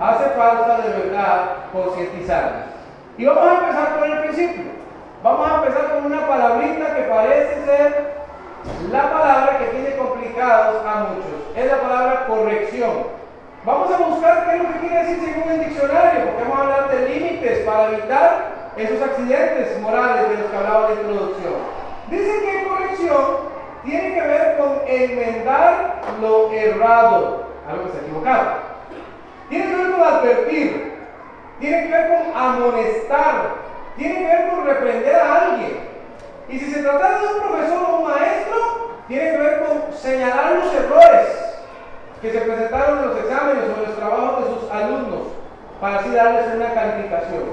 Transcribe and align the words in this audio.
Hace 0.00 0.30
falta 0.30 0.78
de 0.78 0.88
verdad 0.88 1.40
concientizarnos. 1.72 2.64
Y 3.16 3.24
vamos 3.26 3.46
a 3.46 3.54
empezar 3.54 3.96
por 3.96 4.06
el 4.06 4.18
principio. 4.20 4.64
Vamos 5.22 5.48
a 5.48 5.54
empezar 5.56 5.94
con 5.94 6.06
una 6.06 6.26
palabrita 6.26 6.94
que 6.96 7.02
parece 7.02 7.64
ser 7.64 8.14
la 8.90 9.12
palabra 9.12 9.58
que 9.58 9.66
tiene 9.66 9.96
complicados 9.96 10.84
a 10.84 11.04
muchos. 11.04 11.56
Es 11.56 11.70
la 11.70 11.80
palabra 11.80 12.26
corrección. 12.26 12.90
Vamos 13.64 13.92
a 13.92 13.96
buscar 13.98 14.44
qué 14.44 14.56
es 14.56 14.62
lo 14.62 14.72
que 14.72 14.78
quiere 14.80 15.04
decir 15.04 15.32
según 15.32 15.52
el 15.52 15.64
diccionario, 15.68 16.24
porque 16.26 16.42
vamos 16.42 16.58
a 16.58 16.62
hablar 16.62 16.90
de 16.90 17.08
límites 17.08 17.58
para 17.60 17.88
evitar 17.88 18.54
esos 18.76 19.00
accidentes 19.00 19.80
morales 19.80 20.28
de 20.28 20.36
los 20.38 20.50
que 20.50 20.56
hablaba 20.56 20.88
la 20.88 20.94
introducción. 20.94 21.54
Dice 22.10 22.40
que 22.42 22.68
corrección 22.68 23.24
tiene 23.84 24.14
que 24.14 24.20
ver 24.20 24.56
con 24.58 24.80
enmendar 24.86 26.00
lo 26.20 26.52
errado, 26.52 27.44
algo 27.68 27.82
que 27.84 27.88
está 27.88 28.00
equivocado. 28.02 28.73
Tiene 29.54 29.70
que 29.70 29.76
ver 29.76 29.92
con 29.92 30.02
advertir, 30.02 30.92
tiene 31.60 31.82
que 31.84 31.92
ver 31.92 32.08
con 32.08 32.36
amonestar, 32.36 33.54
tiene 33.96 34.18
que 34.18 34.26
ver 34.26 34.48
con 34.48 34.66
reprender 34.66 35.14
a 35.14 35.42
alguien. 35.42 35.78
Y 36.48 36.58
si 36.58 36.72
se 36.72 36.82
trata 36.82 37.20
de 37.20 37.26
un 37.28 37.40
profesor 37.40 37.84
o 37.88 37.96
un 37.98 38.04
maestro, 38.08 38.96
tiene 39.06 39.30
que 39.30 39.38
ver 39.38 39.62
con 39.62 39.92
señalar 39.92 40.56
los 40.56 40.74
errores 40.74 41.28
que 42.20 42.32
se 42.32 42.40
presentaron 42.40 42.98
en 42.98 43.08
los 43.10 43.18
exámenes 43.20 43.62
o 43.62 43.78
en 43.78 43.86
los 43.86 43.96
trabajos 43.96 44.44
de 44.44 44.54
sus 44.54 44.70
alumnos, 44.72 45.22
para 45.80 45.98
así 45.98 46.10
darles 46.10 46.54
una 46.56 46.74
calificación. 46.74 47.44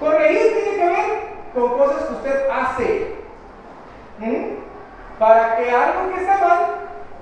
Corregir 0.00 0.52
tiene 0.52 0.78
que 0.78 0.88
ver 0.88 1.04
con 1.54 1.78
cosas 1.78 2.06
que 2.06 2.14
usted 2.14 2.48
hace. 2.50 3.14
Para 5.20 5.56
que 5.56 5.70
algo 5.70 6.12
que 6.12 6.20
está 6.22 6.38
mal 6.38 6.66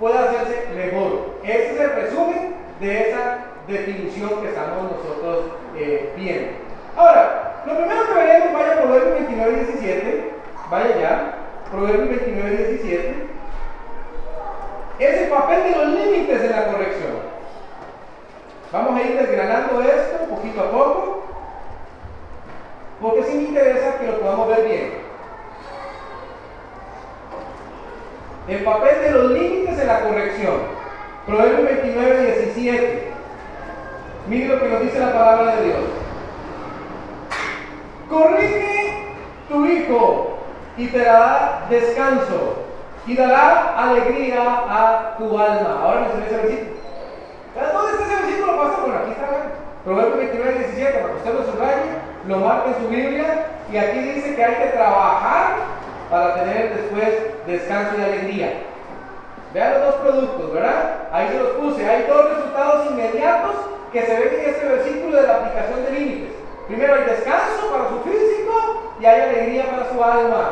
pueda 0.01 0.31
hacerse 0.31 0.71
mejor. 0.75 1.35
Ese 1.45 1.75
es 1.75 1.81
el 1.81 1.93
resumen 1.93 2.55
de 2.81 3.11
esa 3.11 3.52
definición 3.67 4.41
que 4.41 4.49
estamos 4.49 4.91
nosotros 4.91 5.45
eh, 5.77 6.13
viendo. 6.17 6.53
Ahora, 6.97 7.63
lo 7.67 7.77
primero 7.77 8.07
que 8.07 8.15
veremos, 8.15 8.53
vaya 8.53 8.73
a 8.73 8.83
Proverbios 8.83 9.15
29 9.15 9.53
y 9.53 9.65
17, 9.73 10.31
vaya 10.71 11.01
ya, 11.01 11.35
Proverbios 11.71 12.09
29 12.09 12.53
y 12.53 12.57
17, 12.57 13.27
es 14.99 15.23
el 15.23 15.29
papel 15.29 15.63
de 15.65 15.71
los 15.71 15.89
límites 15.89 16.43
de 16.43 16.49
la 16.51 16.67
corrección. 16.67 17.33
Vamos 18.73 18.97
a 18.97 19.03
ir 19.03 19.19
desgranando 19.19 19.83
esto 19.83 20.25
poquito 20.29 20.61
a 20.61 20.71
poco 20.71 21.23
porque 23.01 23.25
sí 23.25 23.37
me 23.37 23.43
interesa 23.43 23.99
que 23.99 24.07
lo 24.07 24.21
podamos 24.21 24.49
ver 24.49 24.65
bien. 24.65 24.93
El 28.49 28.65
papel 28.65 29.03
de 29.03 29.11
los 29.11 29.31
límites 29.33 29.79
en 29.79 29.87
la 29.87 30.01
corrección. 30.01 30.55
Proverbios 31.27 31.65
29, 31.65 32.35
17. 32.37 33.12
Mire 34.29 34.49
lo 34.49 34.61
que 34.61 34.69
nos 34.69 34.81
dice 34.83 34.99
la 35.01 35.13
palabra 35.13 35.57
de 35.57 35.65
Dios. 35.65 35.79
Corrige 38.09 39.15
tu 39.49 39.67
hijo 39.67 40.39
y 40.77 40.87
te 40.89 40.99
dará 40.99 41.67
descanso 41.69 42.57
y 43.07 43.17
dará 43.17 43.75
alegría 43.77 44.43
a 44.43 45.17
tu 45.19 45.39
alma. 45.39 45.81
Ahora 45.83 46.01
me 46.03 46.09
sale 46.09 46.27
ese 46.27 46.37
versículo. 46.37 46.73
¿Dónde 47.73 47.93
está 47.93 48.05
ese 48.05 48.23
versículo? 48.23 48.57
Pasa 48.63 48.85
por 48.85 48.95
aquí 48.95 49.11
está. 49.11 49.27
Proverbios 49.85 50.19
29, 50.19 50.59
17, 50.59 50.93
para 50.93 51.09
que 51.09 51.17
usted 51.19 51.35
lo 51.35 51.53
subraye 51.53 52.13
lo 52.29 52.39
marca 52.39 52.69
en 52.69 52.75
su 52.77 52.89
Biblia 52.89 53.47
y 53.73 53.77
aquí 53.77 53.99
dice 53.99 54.37
que 54.37 54.45
hay 54.45 54.55
que 54.55 54.69
trabajar 54.69 55.57
para 56.09 56.35
tener 56.35 56.77
después 56.77 57.09
descanso 57.47 57.99
y 57.99 58.03
alegría. 58.03 58.53
Vean 59.53 59.75
los 59.75 59.83
dos 59.83 59.95
productos, 59.97 60.53
¿verdad? 60.53 61.09
Ahí 61.13 61.29
se 61.29 61.39
los 61.39 61.49
puse. 61.53 61.89
Hay 61.89 62.05
dos 62.07 62.31
resultados 62.31 62.91
inmediatos 62.91 63.57
que 63.93 64.07
se 64.07 64.19
ven 64.19 64.41
en 64.41 64.51
este 64.51 64.67
versículo 64.67 65.21
de 65.21 65.27
la 65.27 65.35
aplicación 65.35 65.85
de 65.85 65.91
límites. 65.93 66.33
Primero 66.67 66.95
hay 66.95 67.05
descanso 67.05 67.71
para 67.71 67.89
su 67.91 68.01
físico 68.01 68.95
y 68.99 69.05
hay 69.05 69.21
alegría 69.21 69.71
para 69.71 69.91
su 69.91 70.03
alma. 70.03 70.51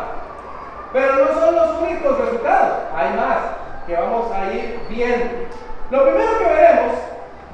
Pero 0.93 1.25
no 1.25 1.41
son 1.41 1.55
los 1.55 1.83
únicos 1.83 2.19
resultados, 2.19 2.79
hay 2.95 3.17
más 3.17 3.39
que 3.87 3.95
vamos 3.95 4.31
a 4.33 4.53
ir 4.53 4.81
viendo. 4.89 5.27
Lo 5.91 6.05
primero 6.05 6.39
que 6.39 6.45
veremos 6.45 6.93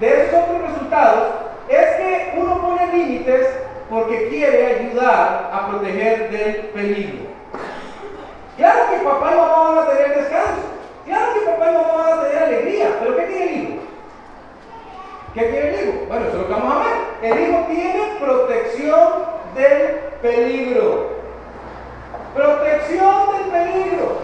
de 0.00 0.26
esos 0.26 0.42
otros 0.42 0.62
resultados 0.70 1.28
es 1.68 1.96
que 1.96 2.34
uno 2.36 2.60
pone 2.60 2.92
límites 2.92 3.46
porque 3.88 4.28
quiere 4.28 4.66
ayudar 4.66 5.50
a 5.52 5.68
proteger 5.68 6.30
del 6.30 6.54
peligro. 6.74 7.26
Claro 8.56 8.90
que 8.90 9.04
papá 9.04 9.32
y 9.32 9.36
mamá 9.36 9.70
van 9.70 9.78
a 9.78 9.90
tener 9.90 10.16
descanso. 10.16 10.62
Claro 11.04 11.34
que 11.34 11.40
papá 11.40 11.70
y 11.70 11.74
mamá 11.74 11.92
van 11.92 12.18
a 12.18 12.22
tener 12.22 12.42
alegría. 12.42 12.88
Pero 13.00 13.16
¿qué 13.16 13.22
tiene 13.22 13.44
el 13.44 13.62
hijo? 13.62 13.76
¿Qué 15.36 15.42
tiene 15.42 15.68
el 15.68 15.88
hijo? 15.88 16.06
Bueno, 16.08 16.24
eso 16.24 16.36
es 16.36 16.42
lo 16.42 16.46
que 16.46 16.52
vamos 16.54 16.72
a 16.72 16.88
ver. 16.88 17.30
El 17.30 17.42
hijo 17.42 17.66
tiene 17.68 18.16
protección 18.18 19.08
del 19.54 19.86
peligro. 20.22 21.10
Protección 22.34 23.26
del 23.32 23.50
peligro. 23.52 24.16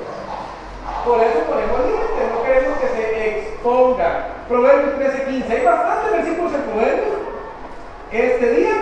Por 1.05 1.21
eso 1.21 1.39
ponemos 1.41 1.81
límites, 1.85 2.33
no 2.33 2.43
queremos 2.43 2.79
que 2.79 2.89
se 2.89 3.29
exponga. 3.29 4.27
Proverbios 4.49 4.95
13:15. 4.95 5.53
Hay 5.53 5.65
bastantes 5.67 6.13
versículos 6.13 6.55
en 6.55 6.63
Proverbios. 6.63 7.19
Este 8.11 8.51
día 8.51 8.75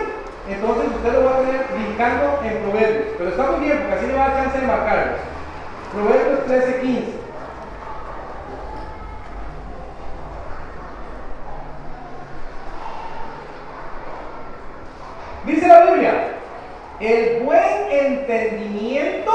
entonces 0.49 0.85
usted 0.95 1.13
lo 1.13 1.25
va 1.25 1.37
a 1.37 1.41
tener 1.41 1.67
brincando 1.75 2.41
en 2.45 2.59
Proverbios. 2.59 3.07
Pero 3.19 3.31
está 3.31 3.51
muy 3.51 3.65
bien 3.65 3.79
porque 3.79 3.95
así 3.95 4.07
le 4.07 4.15
va 4.15 4.27
a 4.27 4.29
dar 4.29 4.45
chance 4.45 4.61
de 4.61 4.67
marcarlos. 4.69 5.19
Proverbios 5.93 6.47
13, 6.47 6.81
15. 6.81 7.21
Dice 15.45 15.67
la 15.67 15.87
Biblia, 15.87 16.13
el 17.01 17.43
buen 17.43 17.91
entendimiento 17.91 19.33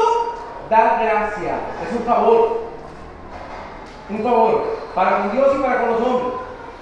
da 0.69 0.99
gracia. 1.01 1.55
Es 1.83 1.97
un 1.97 2.05
favor. 2.05 2.65
Un 4.09 4.23
favor 4.23 4.77
para 4.93 5.17
con 5.17 5.31
Dios 5.31 5.55
y 5.55 5.61
para 5.61 5.81
con 5.81 5.91
los 5.91 6.01
hombres. 6.01 6.33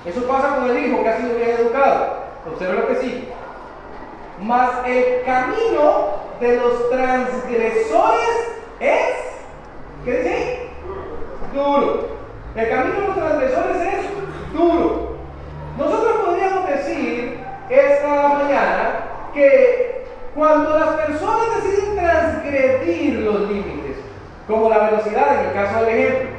Eso 0.05 0.27
pasa 0.27 0.55
con 0.55 0.69
el 0.69 0.85
hijo 0.85 1.01
que 1.01 1.09
ha 1.09 1.17
sido 1.17 1.35
bien 1.35 1.51
educado. 1.51 2.23
Observe 2.51 2.81
lo 2.81 2.87
que 2.87 2.95
sigue. 2.97 3.27
Mas 4.41 4.71
el 4.85 5.23
camino 5.23 6.07
de 6.41 6.57
los 6.57 6.89
transgresores 6.89 8.59
es, 8.81 9.15
¿qué 10.03 10.11
dice? 10.11 10.69
Duro. 11.53 12.09
El 12.55 12.69
camino 12.69 12.99
de 12.99 13.07
los 13.07 13.15
transgresores 13.15 13.77
es 13.77 14.53
duro. 14.53 15.13
Nosotros 15.77 16.13
podríamos 16.25 16.67
decir 16.67 17.39
esta 17.69 18.27
mañana 18.27 19.05
que 19.33 19.92
cuando 20.35 20.79
las 20.79 20.89
personas 20.89 21.63
deciden 21.63 21.95
transgredir 21.95 23.19
los 23.19 23.41
límites, 23.41 23.97
como 24.47 24.69
la 24.69 24.89
velocidad 24.89 25.39
en 25.39 25.47
el 25.47 25.53
caso 25.53 25.85
del 25.85 25.97
ejemplo, 25.97 26.29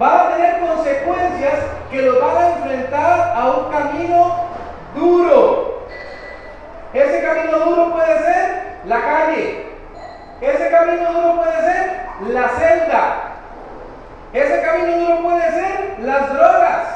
va 0.00 0.28
a 0.28 0.34
tener 0.34 0.60
consecuencias 0.60 1.54
que 1.90 2.02
los 2.02 2.20
van 2.20 2.36
a 2.36 2.48
enfrentar 2.56 3.34
a 3.36 3.50
un 3.50 3.70
camino 3.70 4.36
duro. 4.94 5.86
Ese 6.94 7.22
camino 7.22 7.58
duro 7.58 7.92
puede 7.92 8.18
ser 8.18 8.78
la 8.86 9.00
calle. 9.00 9.66
Ese 10.40 10.70
camino 10.70 11.12
duro 11.12 11.36
puede 11.36 11.60
ser 11.60 12.00
la 12.28 12.48
celda. 12.48 13.14
Ese 14.32 14.62
camino 14.62 14.96
duro 14.98 15.22
puede 15.22 15.52
ser 15.52 15.96
las 16.00 16.32
drogas. 16.32 16.92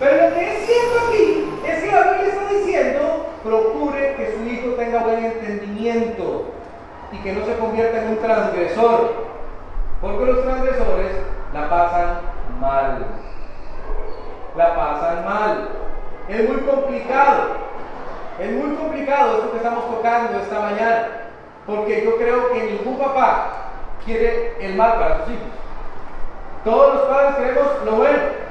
Pero 0.00 0.28
lo 0.28 0.34
que 0.34 0.52
es 0.52 0.66
cierto 0.66 1.08
aquí 1.08 1.52
es 1.64 1.82
que 1.82 1.92
la 1.92 2.02
Biblia 2.02 2.32
está 2.32 2.48
diciendo, 2.52 3.31
procure 3.42 4.14
que 4.16 4.36
su 4.36 4.46
hijo 4.48 4.74
tenga 4.76 5.02
buen 5.02 5.24
entendimiento 5.24 6.46
y 7.12 7.18
que 7.18 7.32
no 7.32 7.44
se 7.44 7.58
convierta 7.58 8.02
en 8.02 8.08
un 8.10 8.18
transgresor. 8.18 9.32
Porque 10.00 10.26
los 10.26 10.42
transgresores 10.42 11.12
la 11.52 11.68
pasan 11.68 12.20
mal. 12.60 13.06
La 14.56 14.74
pasan 14.74 15.24
mal. 15.24 15.68
Es 16.28 16.48
muy 16.48 16.58
complicado. 16.62 17.62
Es 18.40 18.50
muy 18.52 18.74
complicado 18.76 19.34
esto 19.34 19.50
que 19.52 19.56
estamos 19.58 19.90
tocando 19.90 20.38
esta 20.38 20.60
mañana. 20.60 21.08
Porque 21.66 22.04
yo 22.04 22.16
creo 22.16 22.52
que 22.52 22.62
ningún 22.62 22.98
papá 22.98 23.52
quiere 24.04 24.56
el 24.60 24.74
mal 24.74 24.98
para 24.98 25.18
sus 25.18 25.34
hijos. 25.34 25.48
Todos 26.64 26.94
los 26.94 27.02
padres 27.04 27.36
queremos 27.36 27.66
lo 27.84 27.92
bueno. 27.92 28.42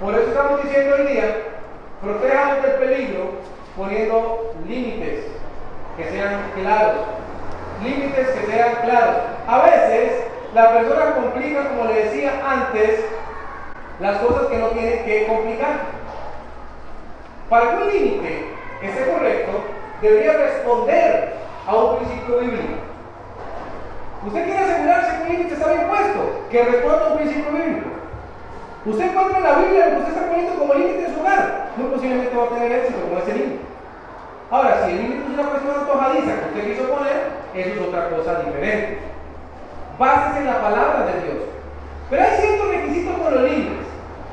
Por 0.00 0.14
eso 0.14 0.28
estamos 0.28 0.62
diciendo 0.62 0.94
hoy 0.96 1.06
día, 1.12 1.36
protéjanos 2.00 2.62
del 2.62 2.72
peligro 2.72 3.32
poniendo 3.78 4.52
límites 4.66 5.24
que 5.96 6.10
sean 6.10 6.50
claros. 6.56 7.06
Límites 7.82 8.28
que 8.28 8.46
sean 8.52 8.74
claros. 8.82 9.16
A 9.46 9.62
veces 9.62 10.24
la 10.52 10.72
persona 10.72 11.14
complica, 11.14 11.68
como 11.68 11.84
le 11.84 12.04
decía 12.04 12.32
antes, 12.44 13.04
las 14.00 14.18
cosas 14.18 14.48
que 14.48 14.58
no 14.58 14.66
tiene 14.68 15.04
que 15.04 15.26
complicar. 15.28 15.98
Para 17.48 17.70
que 17.70 17.76
un 17.76 17.88
límite 17.88 18.46
esté 18.82 19.10
correcto, 19.10 19.52
debería 20.02 20.32
responder 20.32 21.34
a 21.66 21.74
un 21.74 21.96
principio 21.98 22.38
bíblico. 22.40 22.74
Usted 24.26 24.44
quiere 24.44 24.58
asegurarse 24.58 25.16
que 25.16 25.22
un 25.22 25.28
límite 25.28 25.54
está 25.54 25.72
bien 25.72 25.86
puesto, 25.88 26.48
que 26.50 26.64
responda 26.64 27.06
a 27.06 27.12
un 27.12 27.18
principio 27.18 27.52
bíblico. 27.52 27.88
Usted 28.84 29.04
encuentra 29.04 29.38
en 29.38 29.44
la 29.44 29.58
Biblia 29.58 29.86
lo 29.86 29.90
que 29.90 29.98
usted 29.98 30.12
está 30.12 30.28
poniendo 30.28 30.58
como 30.58 30.74
límite 30.74 31.04
en 31.06 31.14
su 31.14 31.20
hogar, 31.20 31.70
muy 31.76 31.90
posiblemente 31.90 32.36
va 32.36 32.44
a 32.44 32.48
tener 32.48 32.72
éxito 32.72 32.98
con 33.08 33.18
ese 33.18 33.32
límite. 33.34 33.67
Ahora, 34.50 34.84
si 34.84 34.92
el 34.92 34.96
límite 34.96 35.24
es 35.24 35.38
una 35.38 35.50
cuestión 35.50 35.74
antojadiza 35.78 36.40
que 36.40 36.48
usted 36.48 36.72
quiso 36.72 36.88
poner, 36.88 37.16
eso 37.54 37.70
es 37.70 37.88
otra 37.88 38.08
cosa 38.08 38.40
diferente. 38.40 38.98
Básese 39.98 40.38
en 40.38 40.46
la 40.46 40.62
palabra 40.62 41.04
de 41.04 41.20
Dios. 41.22 41.44
Pero 42.08 42.22
hay 42.22 42.40
ciertos 42.40 42.68
requisitos 42.68 43.18
con 43.18 43.34
los 43.34 43.42
límites. 43.42 43.86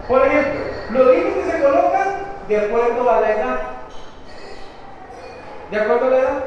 Por 0.08 0.26
ejemplo, 0.26 0.62
los 0.92 1.08
límites 1.08 1.52
se 1.52 1.62
colocan 1.62 2.08
de 2.48 2.58
acuerdo 2.58 3.12
a 3.12 3.22
la 3.22 3.32
edad. 3.32 3.60
¿De 5.72 5.80
acuerdo 5.80 6.06
a 6.06 6.10
la 6.10 6.18
edad? 6.18 6.44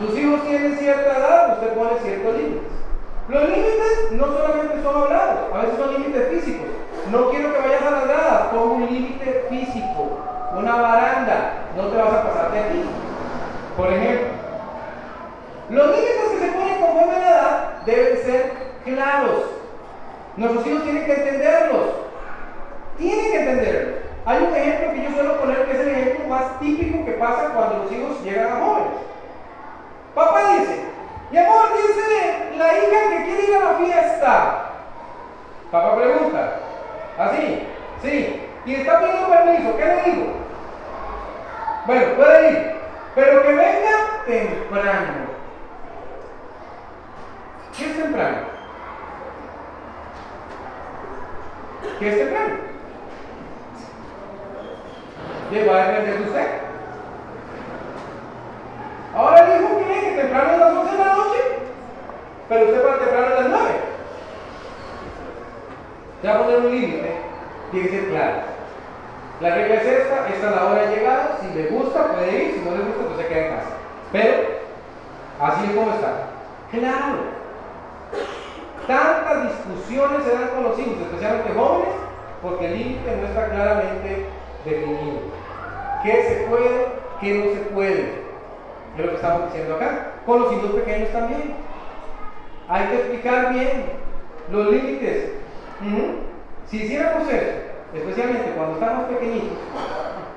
Sus 0.00 0.18
hijos 0.18 0.42
tienen 0.42 0.76
cierta 0.76 1.18
edad, 1.18 1.52
usted 1.52 1.74
pone 1.74 1.90
ciertos 2.02 2.34
límites. 2.34 2.72
Los 3.28 3.48
límites 3.48 4.12
no 4.12 4.26
solamente 4.26 4.82
son 4.82 5.02
hablados, 5.02 5.54
a 5.54 5.58
veces 5.58 5.78
son 5.78 5.92
límites 5.92 6.28
físicos. 6.30 6.81
No 7.10 7.30
quiero 7.30 7.52
que 7.52 7.58
vayas 7.58 7.82
a 7.82 7.90
las 7.90 8.08
gradas, 8.08 8.48
pongo 8.52 8.74
un 8.74 8.86
límite 8.86 9.46
físico, 9.48 10.18
una 10.56 10.76
baranda, 10.76 11.52
no 11.76 11.88
te 11.88 11.96
vas 11.96 12.12
a 12.12 12.22
pasar 12.22 12.52
de 12.52 12.58
aquí. 12.60 12.84
Por 13.76 13.92
ejemplo, 13.92 14.28
los 15.70 15.86
límites 15.88 16.28
que 16.30 16.38
se 16.38 16.52
ponen 16.52 16.80
conforme 16.80 17.14
a 17.14 17.18
la 17.18 17.28
edad 17.28 17.82
deben 17.86 18.24
ser 18.24 18.52
claros. 18.84 19.44
Nuestros 20.36 20.66
hijos 20.66 20.84
tienen 20.84 21.04
que 21.04 21.12
entenderlos. 21.12 21.86
Tienen 22.98 23.32
que 23.32 23.40
entenderlos. 23.40 23.94
Hay 24.24 24.44
un 24.44 24.54
ejemplo 24.54 24.92
que 24.92 25.02
yo 25.02 25.10
suelo 25.10 25.40
poner 25.40 25.64
que 25.64 25.72
es 25.72 25.80
el 25.80 25.88
ejemplo 25.88 26.28
más 26.28 26.60
típico 26.60 27.04
que 27.04 27.12
pasa 27.12 27.50
cuando 27.54 27.78
los 27.78 27.92
hijos 27.92 28.22
llegan 28.22 28.52
a 28.52 28.64
jóvenes. 28.64 28.92
Papá 30.14 30.40
dice, 30.58 30.84
mi 31.30 31.38
amor, 31.38 31.64
dice 31.74 32.56
la 32.56 32.78
hija 32.78 33.10
que 33.10 33.24
quiere 33.24 33.44
ir 33.44 33.56
a 33.56 33.72
la 33.72 33.78
fiesta. 33.78 34.64
Papá 35.70 35.96
pregunta, 35.96 36.58
así, 37.18 37.68
sí, 38.02 38.48
y 38.64 38.74
está 38.74 39.00
pidiendo 39.00 39.28
permiso, 39.28 39.76
¿qué 39.76 39.84
le 39.84 40.02
digo? 40.02 40.26
Bueno, 41.86 42.06
puede 42.16 42.50
ir, 42.50 42.74
pero 43.14 43.42
que 43.42 43.48
venga 43.48 44.24
temprano. 44.26 45.32
¿Qué 47.76 47.84
es 47.86 47.96
temprano? 47.96 48.36
¿Qué 51.98 52.08
es 52.08 52.18
temprano? 52.18 52.54
¿Qué 55.50 55.66
va 55.66 55.74
a 55.74 55.86
depender 55.86 56.18
de 56.18 56.24
usted? 56.24 56.48
Ahora 59.14 59.58
dijo 59.58 59.78
que, 59.78 60.16
temprano 60.16 60.52
es 60.52 60.58
las 60.58 60.72
11 60.72 60.92
de 60.92 60.98
la 60.98 61.14
noche, 61.14 61.38
pero 62.48 62.64
usted 62.64 62.82
para 62.82 62.98
temprano 62.98 63.26
es 63.26 63.40
las 63.40 63.48
9. 63.48 63.91
Ya 66.22 66.38
poner 66.38 66.58
un 66.58 66.70
límite, 66.70 67.16
tiene 67.72 67.88
que 67.88 67.96
ser 67.96 68.08
claro. 68.10 68.36
La 69.40 69.54
regla 69.56 69.74
es 69.74 69.86
esta, 69.86 70.28
esta 70.28 70.50
es 70.50 70.56
la 70.56 70.66
hora 70.66 70.82
de 70.82 70.96
llegada, 70.96 71.38
si 71.40 71.58
le 71.58 71.66
gusta 71.66 72.12
puede 72.12 72.44
ir, 72.44 72.54
si 72.54 72.60
no 72.60 72.76
le 72.76 72.84
gusta 72.84 73.04
pues 73.06 73.18
se 73.18 73.26
queda 73.26 73.46
en 73.46 73.56
casa. 73.56 73.70
Pero, 74.12 74.38
así 75.40 75.64
es 75.64 75.74
como 75.74 75.92
está. 75.92 76.12
Claro. 76.70 77.42
Tantas 78.86 79.48
discusiones 79.48 80.24
se 80.24 80.32
dan 80.32 80.48
con 80.48 80.62
los 80.62 80.78
hijos, 80.78 80.94
especialmente 81.02 81.52
jóvenes, 81.54 81.94
porque 82.40 82.66
el 82.66 82.78
límite 82.78 83.16
no 83.16 83.26
está 83.26 83.48
claramente 83.48 84.26
definido. 84.64 85.18
¿Qué 86.04 86.22
se 86.22 86.46
puede? 86.48 86.86
¿Qué 87.20 87.34
no 87.34 87.52
se 87.52 87.60
puede? 87.72 88.22
Es 88.96 89.04
lo 89.04 89.08
que 89.08 89.16
estamos 89.16 89.44
diciendo 89.46 89.74
acá. 89.74 90.12
Con 90.24 90.40
los 90.40 90.52
hijos 90.52 90.70
pequeños 90.72 91.10
también. 91.10 91.54
Hay 92.68 92.86
que 92.86 92.94
explicar 92.94 93.52
bien 93.52 93.84
los 94.50 94.68
límites. 94.68 95.41
Si 96.68 96.76
hiciéramos 96.76 97.28
eso, 97.28 97.50
especialmente 97.92 98.52
cuando 98.56 98.74
estamos 98.74 99.04
pequeñitos, 99.06 99.58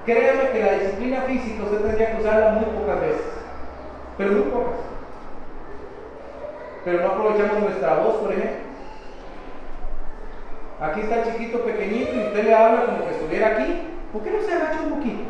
créanme 0.06 0.50
que 0.50 0.64
la 0.64 0.74
disciplina 0.74 1.22
física 1.22 1.64
usted 1.64 1.82
tendría 1.82 2.12
que 2.12 2.22
usarla 2.22 2.52
muy 2.52 2.66
pocas 2.66 3.02
veces. 3.02 3.26
Pero 4.18 4.32
muy 4.32 4.42
pocas. 4.44 4.80
Pero 6.84 7.02
no 7.02 7.08
aprovechamos 7.08 7.60
nuestra 7.60 7.96
voz, 7.96 8.16
por 8.16 8.32
ejemplo. 8.32 8.66
Aquí 10.82 11.02
está 11.02 11.16
el 11.22 11.32
chiquito 11.32 11.60
pequeñito 11.60 12.16
y 12.16 12.28
usted 12.28 12.44
le 12.44 12.56
habla 12.56 12.86
como 12.86 13.06
que 13.06 13.12
estuviera 13.12 13.48
aquí. 13.50 13.82
¿Por 14.12 14.24
qué 14.24 14.32
no 14.32 14.42
se 14.42 14.54
agacha 14.54 14.82
un 14.82 14.96
poquito? 14.96 15.24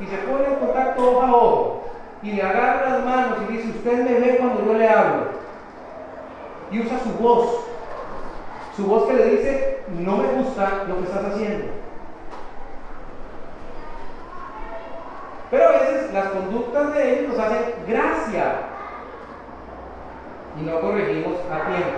Y 0.00 0.06
se 0.06 0.16
pone 0.18 0.46
en 0.46 0.54
contacto 0.56 1.10
ojo 1.10 1.22
a 1.22 1.32
ojo 1.32 1.84
y 2.22 2.32
le 2.32 2.42
agarra 2.42 2.90
las 2.90 3.04
manos 3.04 3.38
y 3.48 3.52
dice, 3.52 3.68
usted 3.68 4.04
me 4.04 4.20
ve 4.20 4.36
cuando 4.36 4.66
yo 4.66 4.74
le 4.74 4.88
hablo. 4.88 5.22
Y 6.70 6.80
usa 6.80 6.98
su 7.00 7.10
voz. 7.14 7.69
Su 8.80 8.86
voz 8.86 9.08
que 9.08 9.12
le 9.12 9.24
dice, 9.26 9.78
no 9.98 10.16
me 10.16 10.28
gusta 10.32 10.84
lo 10.88 10.96
que 10.96 11.02
estás 11.02 11.24
haciendo. 11.26 11.66
Pero 15.50 15.68
a 15.68 15.72
veces 15.72 16.14
las 16.14 16.28
conductas 16.30 16.94
de 16.94 17.12
ellos 17.12 17.28
nos 17.28 17.38
hacen 17.38 17.74
gracia 17.86 18.44
y 20.58 20.64
no 20.64 20.80
corregimos 20.80 21.34
a 21.52 21.66
tiempo. 21.66 21.90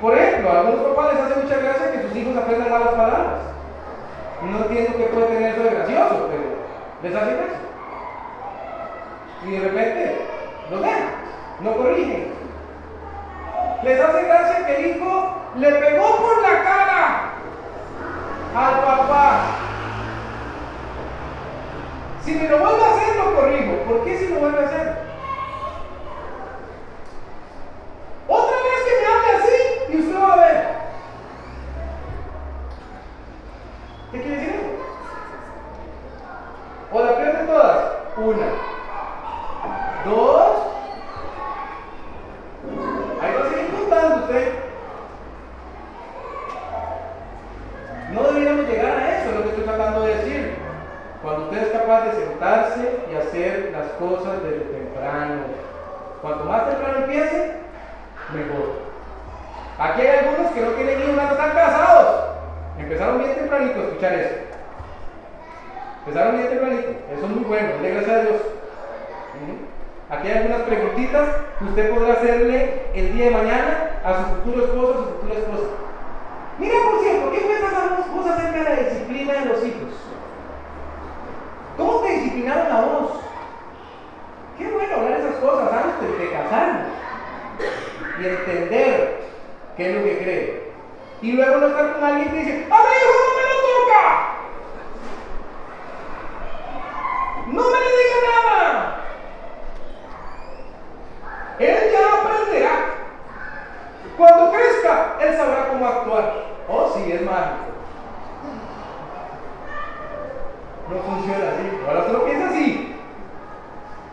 Por 0.00 0.16
ejemplo, 0.16 0.50
a 0.50 0.60
algunos 0.60 0.86
papás 0.86 1.12
les 1.12 1.22
hace 1.24 1.42
mucha 1.42 1.56
gracia 1.58 1.92
que 1.92 2.02
sus 2.08 2.16
hijos 2.16 2.36
aprendan 2.38 2.70
malas 2.70 2.94
palabras. 2.94 3.40
No 4.50 4.58
entiendo 4.64 4.96
qué 4.96 5.04
puede 5.12 5.26
tener 5.26 5.52
eso 5.52 5.62
de 5.62 5.70
gracioso, 5.70 6.28
pero 6.30 6.42
les 7.02 7.22
hace 7.22 7.34
gracia 7.34 7.58
y 9.46 9.50
de 9.50 9.60
repente 9.60 10.16
lo 10.70 10.80
dejan, 10.80 11.10
no 11.60 11.76
corrigen. 11.76 12.28
Les 13.82 14.00
hace 14.00 14.22
gracia 14.22 14.66
que 14.66 14.76
el 14.76 14.96
hijo 14.96 15.37
le 15.56 15.72
pegó 15.72 16.16
por 16.16 16.42
la 16.42 16.62
cara 16.62 17.32
al 18.54 18.80
papá. 18.82 19.40
Si 22.24 22.34
me 22.34 22.48
lo 22.48 22.58
vuelve 22.58 22.84
a 22.84 22.94
hacer, 22.94 23.16
lo 23.16 23.34
corrijo. 23.34 23.72
¿Por 23.88 24.04
qué 24.04 24.18
si 24.18 24.28
lo 24.28 24.40
vuelve 24.40 24.58
a 24.58 24.66
hacer? 24.66 24.98
Otra 28.28 28.56
vez 28.56 28.84
que 28.84 29.00
me 29.00 29.06
hable 29.06 29.30
así 29.36 29.56
y 29.88 30.00
usted 30.00 30.22
va 30.22 30.32
a 30.32 30.36
ver. 30.36 30.78
¿Qué 34.12 34.22
quiere 34.22 34.36
decir 34.36 34.54
eso? 34.54 34.68
O 36.92 37.04
la 37.04 37.16
peor 37.16 37.46
todas, 37.46 37.76
una. 38.16 38.46
Dos. 40.04 40.47
él 105.20 105.36
sabrá 105.36 105.68
cómo 105.68 105.86
actuar. 105.86 106.32
Oh, 106.68 106.92
sí, 106.94 107.12
es 107.12 107.22
mágico. 107.22 107.68
No 110.90 110.98
funciona 111.02 111.50
así. 111.50 111.80
Ahora 111.86 112.00
usted 112.00 112.12
no 112.12 112.24
piensa 112.24 112.48
así. 112.48 112.94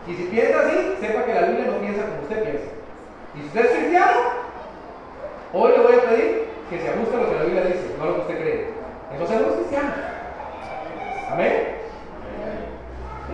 Y 0.06 0.14
si 0.14 0.22
piensa 0.24 0.60
así, 0.60 0.96
sepa 1.00 1.24
que 1.24 1.34
la 1.34 1.42
Biblia 1.42 1.72
no 1.72 1.78
piensa 1.78 2.02
como 2.06 2.22
usted 2.22 2.42
piensa. 2.42 2.68
Y 3.34 3.40
si 3.40 3.46
usted 3.46 3.64
es 3.64 3.70
cristiano, 3.72 4.16
hoy 5.52 5.72
le 5.72 5.78
voy 5.78 5.94
a 5.94 6.02
pedir 6.02 6.48
que 6.70 6.78
se 6.80 6.88
ajuste 6.90 7.16
a 7.16 7.20
lo 7.20 7.28
que 7.28 7.34
la 7.36 7.42
Biblia 7.42 7.64
dice, 7.64 7.94
no 7.98 8.04
a 8.04 8.06
lo 8.06 8.14
que 8.14 8.20
usted 8.20 8.38
cree. 8.40 8.70
Entonces 9.12 9.40
no 9.40 9.48
es 9.48 9.54
cristiano. 9.54 9.88
Amén. 11.30 11.76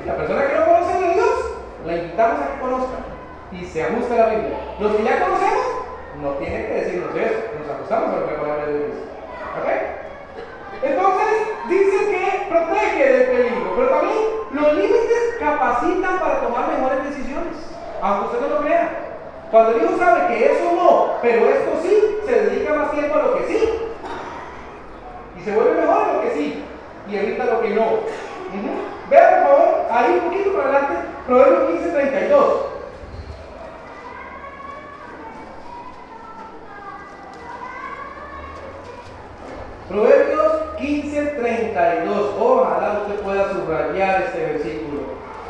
Y 0.03 0.07
la 0.07 0.17
persona 0.17 0.47
que 0.47 0.55
no 0.55 0.65
conoce 0.65 0.93
a 0.93 1.13
Dios, 1.13 1.53
la 1.87 1.97
invitamos 1.97 2.41
a 2.41 2.53
que 2.53 2.61
conozca 2.61 2.99
y 3.53 3.65
se 3.67 3.83
ajuste 3.83 4.15
a 4.15 4.27
la 4.27 4.35
Biblia. 4.35 4.59
Los 4.81 4.97
que 4.97 5.05
ya 5.05 5.25
conocemos, 5.25 5.67
no 6.23 6.31
tienen 6.39 6.67
que 6.67 6.75
decirnos 6.75 7.11
eso, 7.17 7.39
nos 7.59 7.69
ajustamos 7.75 8.15
a 8.15 8.21
lo 8.21 8.27
que 8.27 8.33
la 8.33 8.41
palabra 8.41 8.67
de 8.67 8.79
Dios 8.79 8.87
dice. 8.87 9.05
¿Ok? 9.59 9.69
Entonces, 10.83 11.29
dice 11.69 11.99
que 12.11 12.47
protege 12.49 13.13
del 13.13 13.27
peligro, 13.27 13.73
pero 13.77 13.89
también 13.89 14.19
los 14.53 14.75
límites 14.75 15.37
capacitan 15.41 16.19
para 16.21 16.41
tomar 16.41 16.69
mejores 16.69 17.05
decisiones, 17.11 17.59
aunque 18.01 18.27
usted 18.27 18.41
no 18.41 18.55
lo 18.55 18.61
crea. 18.63 18.89
Cuando 19.51 19.73
el 19.73 19.83
hijo 19.83 19.99
sabe 19.99 20.29
que 20.29 20.53
eso 20.53 20.73
no, 20.73 21.15
pero 21.21 21.49
esto 21.49 21.71
sí, 21.83 22.19
se 22.25 22.33
dedica 22.33 22.75
más 22.75 22.93
tiempo 22.93 23.15
a 23.17 23.23
lo 23.23 23.37
que 23.37 23.47
sí. 23.49 23.83
Y 25.39 25.43
se 25.43 25.53
vuelve 25.53 25.81
mejor 25.81 26.05
a 26.05 26.13
lo 26.15 26.21
que 26.23 26.31
sí, 26.31 26.65
y 27.09 27.17
evita 27.17 27.45
lo 27.47 27.61
que 27.61 27.71
no. 27.71 27.87
Vea 29.11 29.45
por 29.45 29.59
favor, 29.59 29.87
ahí 29.91 30.21
un 30.23 30.31
poquito 30.31 30.53
para 30.53 30.69
adelante, 30.69 30.95
Proverbios 31.27 31.71
15, 31.71 31.89
32. 31.91 32.72
Proverbios 39.93 40.53
15, 40.79 41.23
32. 41.23 42.35
Ojalá 42.41 43.03
usted 43.03 43.23
pueda 43.23 43.53
subrayar 43.53 44.23
este 44.23 44.39
versículo 44.39 45.03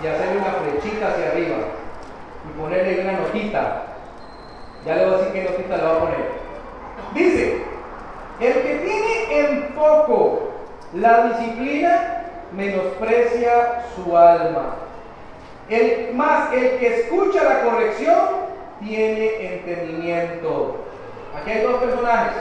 y 0.03 0.07
hacerle 0.09 0.39
una 0.39 0.55
flechita 0.55 1.09
hacia 1.09 1.31
arriba 1.31 1.57
y 2.49 2.61
ponerle 2.61 3.03
una 3.03 3.21
notita. 3.21 3.83
Ya 4.85 4.97
le 4.97 5.05
voy 5.05 5.15
a 5.15 5.17
decir 5.19 5.33
qué 5.33 5.43
notita 5.45 5.77
le 5.77 5.83
va 5.85 5.93
a 5.93 5.99
poner. 6.01 6.27
Dice, 7.15 7.63
el 8.41 8.53
que 8.53 8.75
tiene 8.85 9.39
en 9.39 9.63
poco 9.75 10.51
la 10.95 11.29
disciplina 11.29 12.25
menosprecia 12.53 13.85
su 13.95 14.17
alma. 14.17 14.75
El, 15.69 16.15
más 16.15 16.53
el 16.53 16.79
que 16.79 17.01
escucha 17.01 17.45
la 17.45 17.61
corrección 17.63 18.19
tiene 18.81 19.55
entendimiento. 19.55 20.79
Aquí 21.37 21.51
hay 21.53 21.63
dos 21.63 21.77
personajes. 21.77 22.33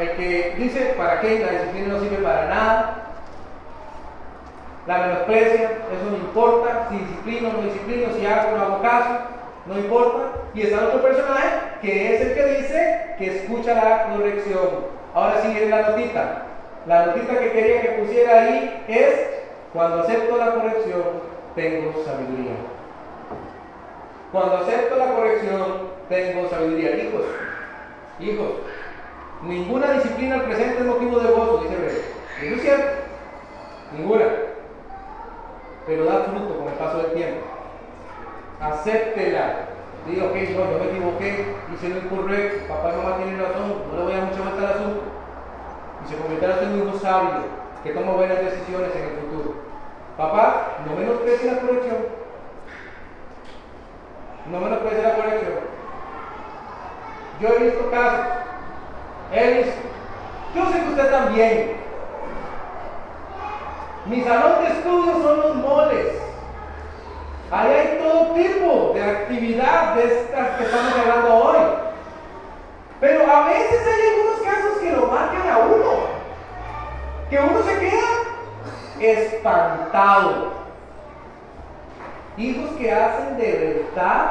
El 0.00 0.12
que 0.12 0.54
dice, 0.56 0.94
¿para 0.96 1.20
qué? 1.20 1.40
La 1.40 1.52
disciplina 1.52 1.88
no 1.88 2.00
sirve 2.00 2.16
para 2.22 2.46
nada. 2.46 2.96
La 4.86 4.98
menosprecia, 4.98 5.72
eso 5.92 6.10
no 6.10 6.16
importa. 6.16 6.86
Si 6.88 6.96
disciplino 6.96 7.52
no 7.52 7.62
disciplino, 7.62 8.14
si 8.14 8.24
hago 8.24 8.56
no 8.56 8.62
hago 8.62 8.82
caso, 8.82 9.18
no 9.66 9.78
importa. 9.78 10.20
Y 10.54 10.62
está 10.62 10.86
otro 10.86 11.02
personaje 11.02 11.48
que 11.82 12.14
es 12.14 12.20
el 12.22 12.34
que 12.34 12.44
dice 12.46 13.14
que 13.18 13.36
escucha 13.36 13.74
la 13.74 14.04
corrección. 14.14 14.86
Ahora 15.14 15.42
sí 15.42 15.66
la 15.68 15.90
notita. 15.90 16.42
La 16.86 17.06
notita 17.06 17.38
que 17.38 17.52
quería 17.52 17.82
que 17.82 18.02
pusiera 18.02 18.42
ahí 18.42 18.84
es, 18.88 19.26
cuando 19.74 20.00
acepto 20.00 20.38
la 20.38 20.54
corrección, 20.54 21.02
tengo 21.54 21.92
sabiduría. 22.04 22.54
Cuando 24.32 24.56
acepto 24.56 24.96
la 24.96 25.12
corrección, 25.12 25.90
tengo 26.08 26.48
sabiduría. 26.48 26.96
Hijos, 26.96 27.24
hijos, 28.18 28.52
Ninguna 29.42 29.92
disciplina 29.92 30.34
al 30.34 30.42
presente 30.42 30.80
es 30.80 30.86
motivo 30.86 31.18
de 31.18 31.30
gozo, 31.30 31.62
dice 31.62 31.74
Hebreo. 31.74 32.02
Eso 32.42 32.54
es 32.56 32.62
cierto. 32.62 32.92
Ninguna. 33.96 34.24
Pero 35.86 36.04
da 36.04 36.24
fruto 36.24 36.58
con 36.58 36.68
el 36.68 36.74
paso 36.74 36.98
del 36.98 37.12
tiempo. 37.12 37.46
Acéptela. 38.60 39.70
Diga, 40.06 40.26
ok, 40.26 40.34
no, 40.34 40.72
yo 40.72 40.78
me 40.78 40.90
equivoqué, 40.90 41.54
hice 41.74 41.88
lo 41.90 41.98
incorrecto, 41.98 42.68
papá 42.68 42.92
y 42.92 42.96
mamá 42.96 43.16
tienen 43.18 43.38
razón, 43.38 43.82
no 43.90 43.98
le 43.98 44.02
voy 44.02 44.14
a 44.14 44.24
mucho 44.24 44.42
vuelta 44.42 44.58
al 44.58 44.74
asunto. 44.74 45.00
Y 46.02 46.08
se 46.08 46.16
convertirá 46.16 46.62
en 46.62 46.72
un 46.72 46.88
hijo 46.88 46.98
sabio 46.98 47.44
que 47.84 47.92
toma 47.92 48.12
buenas 48.12 48.40
decisiones 48.40 48.96
en 48.96 49.02
el 49.02 49.16
futuro. 49.16 49.54
Papá, 50.16 50.78
no 50.86 50.96
menosprecie 50.96 51.52
la 51.52 51.60
corrección. 51.60 51.96
No 54.50 54.60
menosprecie 54.60 55.02
la 55.02 55.16
corrección. 55.16 55.52
Yo 57.40 57.48
he 57.48 57.64
visto 57.64 57.90
casos 57.90 58.39
él 59.32 59.72
yo 60.54 60.66
sé 60.66 60.80
que 60.80 60.88
usted 60.88 61.10
también. 61.10 61.76
Mi 64.06 64.24
salón 64.24 64.64
de 64.64 64.70
estudios 64.70 65.22
son 65.22 65.40
los 65.40 65.56
moles. 65.56 66.06
Ahí 67.52 67.72
hay 67.72 67.98
todo 68.02 68.34
tipo 68.34 68.92
de 68.94 69.02
actividad 69.02 69.94
de 69.94 70.04
estas 70.04 70.56
que 70.56 70.64
estamos 70.64 70.92
hablando 70.98 71.34
hoy. 71.34 71.58
Pero 73.00 73.30
a 73.30 73.46
veces 73.46 73.80
hay 73.86 74.08
algunos 74.08 74.40
casos 74.42 74.78
que 74.80 74.92
lo 74.92 75.06
marcan 75.06 75.48
a 75.48 75.58
uno. 75.58 75.90
Que 77.28 77.38
uno 77.38 77.62
se 77.62 77.78
queda 77.78 78.00
espantado. 79.00 80.60
Hijos 82.36 82.70
que 82.76 82.92
hacen 82.92 83.36
de 83.36 83.84
verdad 83.94 84.30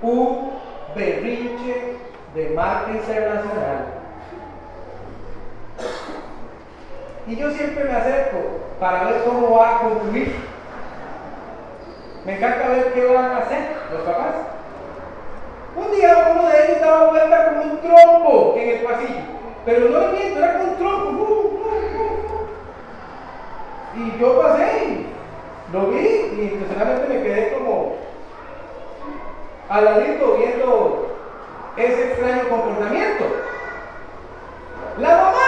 un 0.00 0.52
berrinche 0.94 1.96
de 2.34 2.50
marca 2.50 2.90
internacional. 2.92 4.03
Y 7.26 7.36
yo 7.36 7.50
siempre 7.50 7.84
me 7.84 7.92
acerco 7.92 8.38
para 8.78 9.04
ver 9.04 9.22
cómo 9.24 9.56
va 9.56 9.76
a 9.76 9.78
concluir. 9.80 10.34
Me 12.24 12.36
encanta 12.36 12.68
ver 12.68 12.92
qué 12.92 13.04
van 13.06 13.32
a 13.32 13.38
hacer 13.38 13.60
los 13.92 14.02
papás. 14.02 14.34
Un 15.76 15.96
día 15.96 16.32
uno 16.32 16.48
de 16.48 16.64
ellos 16.64 16.80
daba 16.80 17.10
vuelta 17.10 17.48
con 17.48 17.70
un 17.70 17.78
trompo 17.80 18.54
en 18.56 18.68
el 18.68 18.84
pasillo, 18.84 19.20
pero 19.64 19.88
no 19.88 19.98
el 19.98 20.16
viento, 20.16 20.38
era 20.38 20.58
con 20.58 20.68
un 20.68 20.76
trompo. 20.76 21.60
Y 23.96 24.20
yo 24.20 24.42
pasé 24.42 24.84
y 24.84 25.06
lo 25.72 25.86
vi 25.86 25.98
y 25.98 26.58
personalmente 26.58 27.08
me 27.08 27.22
quedé 27.22 27.54
como 27.54 27.94
al 29.68 29.84
ladito 29.84 30.36
viendo 30.36 31.16
ese 31.76 32.08
extraño 32.08 32.48
comportamiento. 32.48 33.24
La 34.98 35.08
mamá 35.08 35.44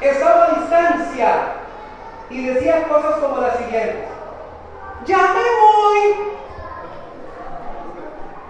estaba 0.00 0.37
a 0.72 1.54
y 2.30 2.46
decía 2.46 2.86
cosas 2.88 3.16
como 3.16 3.40
las 3.40 3.56
siguientes. 3.56 4.08
Ya 5.06 5.16
me 5.16 5.42
voy. 5.60 6.00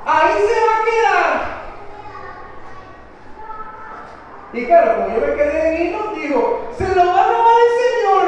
Ahí 0.05 0.33
se 0.33 0.61
va 0.61 0.73
a 0.75 0.85
quedar. 0.85 1.59
Y 4.53 4.67
claro, 4.67 4.95
como 4.97 5.09
yo 5.15 5.21
me 5.21 5.35
quedé 5.35 5.63
de 5.63 5.71
vino, 5.77 5.99
digo, 6.15 6.73
se 6.77 6.95
lo 6.95 7.07
va 7.07 7.21
a 7.21 7.29
robar 7.29 7.57
el 7.67 7.73
Señor. 7.85 8.27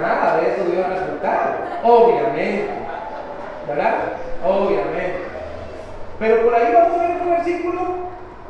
Nada 0.00 0.36
de 0.36 0.52
eso 0.52 0.64
dio 0.64 0.86
resultado, 0.86 1.54
obviamente. 1.82 2.70
¿Verdad? 3.66 3.94
Obviamente. 4.44 4.97
Pero 6.18 6.42
por 6.42 6.54
ahí 6.54 6.72
vamos 6.74 6.98
a 6.98 7.08
ver 7.08 7.22
un 7.22 7.30
versículo 7.30 7.80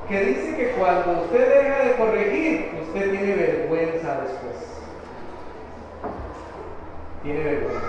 que 0.08 0.24
dice 0.24 0.56
que 0.56 0.70
cuando 0.70 1.22
usted 1.22 1.62
deja 1.62 1.84
de 1.84 1.96
corregir, 1.96 2.70
usted 2.82 3.10
tiene 3.10 3.34
vergüenza 3.34 4.20
después. 4.22 4.56
Tiene 7.22 7.44
vergüenza. 7.44 7.86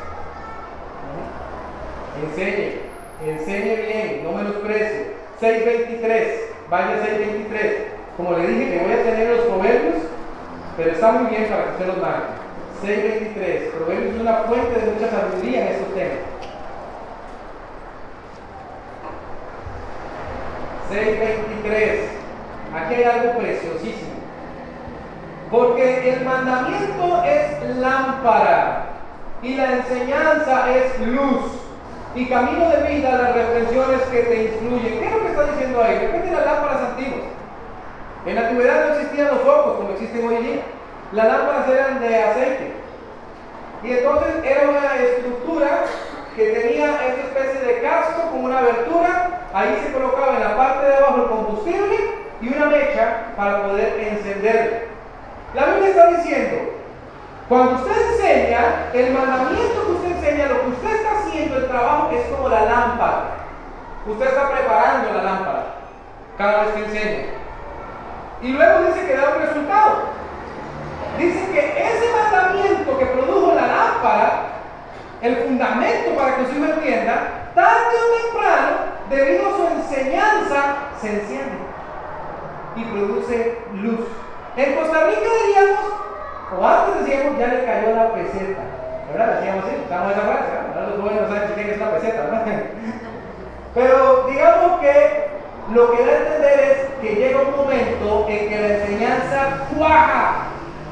Enseñe, 2.21 2.73
enseñe 3.25 3.75
bien, 3.75 4.23
no 4.23 4.33
menosprecie. 4.33 5.19
6.23, 5.41 6.25
vaya 6.69 7.01
6.23. 7.01 7.59
Como 8.17 8.37
le 8.37 8.47
dije 8.47 8.71
que 8.71 8.83
voy 8.83 8.91
a 8.91 9.03
tener 9.03 9.37
los 9.37 9.45
proverbios, 9.45 9.95
pero 10.75 10.91
está 10.91 11.11
muy 11.13 11.29
bien 11.29 11.45
para 11.49 11.63
que 11.63 11.71
usted 11.71 11.87
los 11.87 11.97
marque. 11.99 12.33
6.23, 12.83 13.71
proverbios 13.71 14.15
es 14.15 14.21
una 14.21 14.33
fuente 14.43 14.77
de 14.77 14.91
mucha 14.91 15.09
sabiduría 15.09 15.61
en 15.61 15.67
estos 15.73 15.93
temas. 15.93 16.38
6.23. 20.89 22.19
Aquí 22.75 22.95
hay 22.95 23.03
algo 23.03 23.39
preciosísimo. 23.39 24.09
Porque 25.51 26.13
el 26.13 26.25
mandamiento 26.25 27.23
es 27.23 27.75
lámpara 27.77 28.85
y 29.41 29.55
la 29.55 29.73
enseñanza 29.73 30.69
es 30.75 30.99
luz 31.07 31.59
y 32.15 32.25
camino 32.25 32.69
de 32.69 32.95
vida 32.95 33.17
las 33.17 33.33
reflexiones 33.33 34.01
que 34.11 34.19
te 34.19 34.43
influyen. 34.43 34.99
¿Qué 34.99 35.05
es 35.05 35.11
lo 35.11 35.21
que 35.21 35.27
está 35.27 35.43
diciendo 35.51 35.83
ahí? 35.83 35.95
De 35.95 36.31
las 36.31 36.45
lámparas 36.45 36.81
antiguas. 36.91 37.21
En 38.25 38.35
la 38.35 38.41
antigüedad 38.41 38.85
no 38.85 38.93
existían 38.95 39.27
los 39.27 39.39
focos 39.39 39.77
como 39.77 39.89
existen 39.91 40.27
hoy 40.27 40.37
día. 40.37 40.61
Las 41.13 41.27
lámparas 41.27 41.69
eran 41.69 41.99
de 41.99 42.23
aceite. 42.23 42.73
Y 43.83 43.91
entonces 43.91 44.35
era 44.43 44.69
una 44.69 44.95
estructura 44.95 45.85
que 46.35 46.49
tenía 46.49 46.91
esta 47.07 47.21
especie 47.21 47.61
de 47.61 47.81
casco 47.81 48.29
con 48.31 48.43
una 48.43 48.59
abertura, 48.59 49.28
ahí 49.53 49.81
se 49.83 49.93
colocaba 49.93 50.35
en 50.35 50.41
la 50.41 50.57
parte 50.57 50.85
de 50.85 50.95
abajo 50.95 51.15
el 51.15 51.29
combustible 51.29 51.95
y 52.41 52.47
una 52.47 52.65
mecha 52.67 53.33
para 53.35 53.63
poder 53.63 53.99
encenderlo. 53.99 54.77
La 55.53 55.65
Biblia 55.65 55.89
está 55.89 56.07
diciendo, 56.11 56.57
cuando 57.47 57.75
usted 57.75 58.11
enseña, 58.11 58.91
el 58.93 59.11
mandamiento 59.11 59.85
que 59.85 59.91
usted 59.93 60.11
enseña, 60.11 60.47
lo 60.47 60.61
que 60.61 60.67
usted 60.69 60.95
está 60.95 61.19
haciendo, 61.19 61.57
el 61.57 61.67
trabajo 61.67 62.11
es 62.13 62.27
como 62.27 62.49
la 62.49 62.65
lámpara. 62.65 63.23
Usted 64.05 64.27
está 64.27 64.51
preparando 64.51 65.13
la 65.13 65.23
lámpara 65.23 65.63
cada 66.37 66.63
vez 66.63 66.73
que 66.73 66.85
enseña. 66.85 67.25
Y 68.41 68.47
luego 68.49 68.85
dice 68.85 69.07
que 69.07 69.17
da 69.17 69.33
un 69.35 69.41
resultado. 69.41 69.95
Dice 71.17 71.51
que 71.51 71.59
ese 71.59 72.05
mandamiento 72.15 72.97
que 72.97 73.05
produjo 73.07 73.53
la 73.53 73.67
lámpara, 73.67 74.41
el 75.21 75.35
fundamento 75.37 76.15
para 76.15 76.37
que 76.37 76.45
su 76.45 76.51
hijo 76.55 76.73
entienda, 76.73 77.51
tarde 77.55 77.95
o 77.97 78.23
temprano, 78.23 78.98
debido 79.09 79.47
a 79.47 79.57
su 79.57 79.67
enseñanza, 79.67 80.75
se 81.01 81.09
enciende 81.09 81.57
y 82.75 82.83
produce 82.85 83.57
luz. 83.73 84.07
En 84.55 84.75
Costa 84.75 85.03
Rica 85.05 85.29
diríamos, 85.45 85.79
o 86.57 86.65
antes 86.65 87.05
decíamos, 87.05 87.39
ya 87.39 87.47
le 87.47 87.65
cayó 87.65 87.95
la 87.95 88.13
peseta. 88.13 88.61
¿Verdad? 89.11 89.39
Decíamos 89.39 89.65
así, 89.65 89.75
estamos 89.75 90.11
esa 90.11 90.21
frase, 90.21 90.45
ahora 90.75 90.87
los 90.89 91.01
jóvenes 91.01 91.21
no 91.21 91.27
saben 91.27 91.53
qué 91.55 91.71
es 91.71 91.79
la 91.79 91.91
peseta, 91.91 92.21
¿verdad? 92.21 92.45
Pero 93.73 94.27
digamos 94.29 94.79
que 94.81 95.29
lo 95.73 95.91
que 95.91 96.05
da 96.05 96.11
a 96.11 96.17
entender 96.17 96.59
es 96.59 96.77
que 97.01 97.15
llega 97.15 97.41
un 97.41 97.55
momento 97.55 98.25
en 98.29 98.49
que 98.49 98.59
la 98.59 98.67
enseñanza 98.67 99.67
cuaja. 99.75 100.33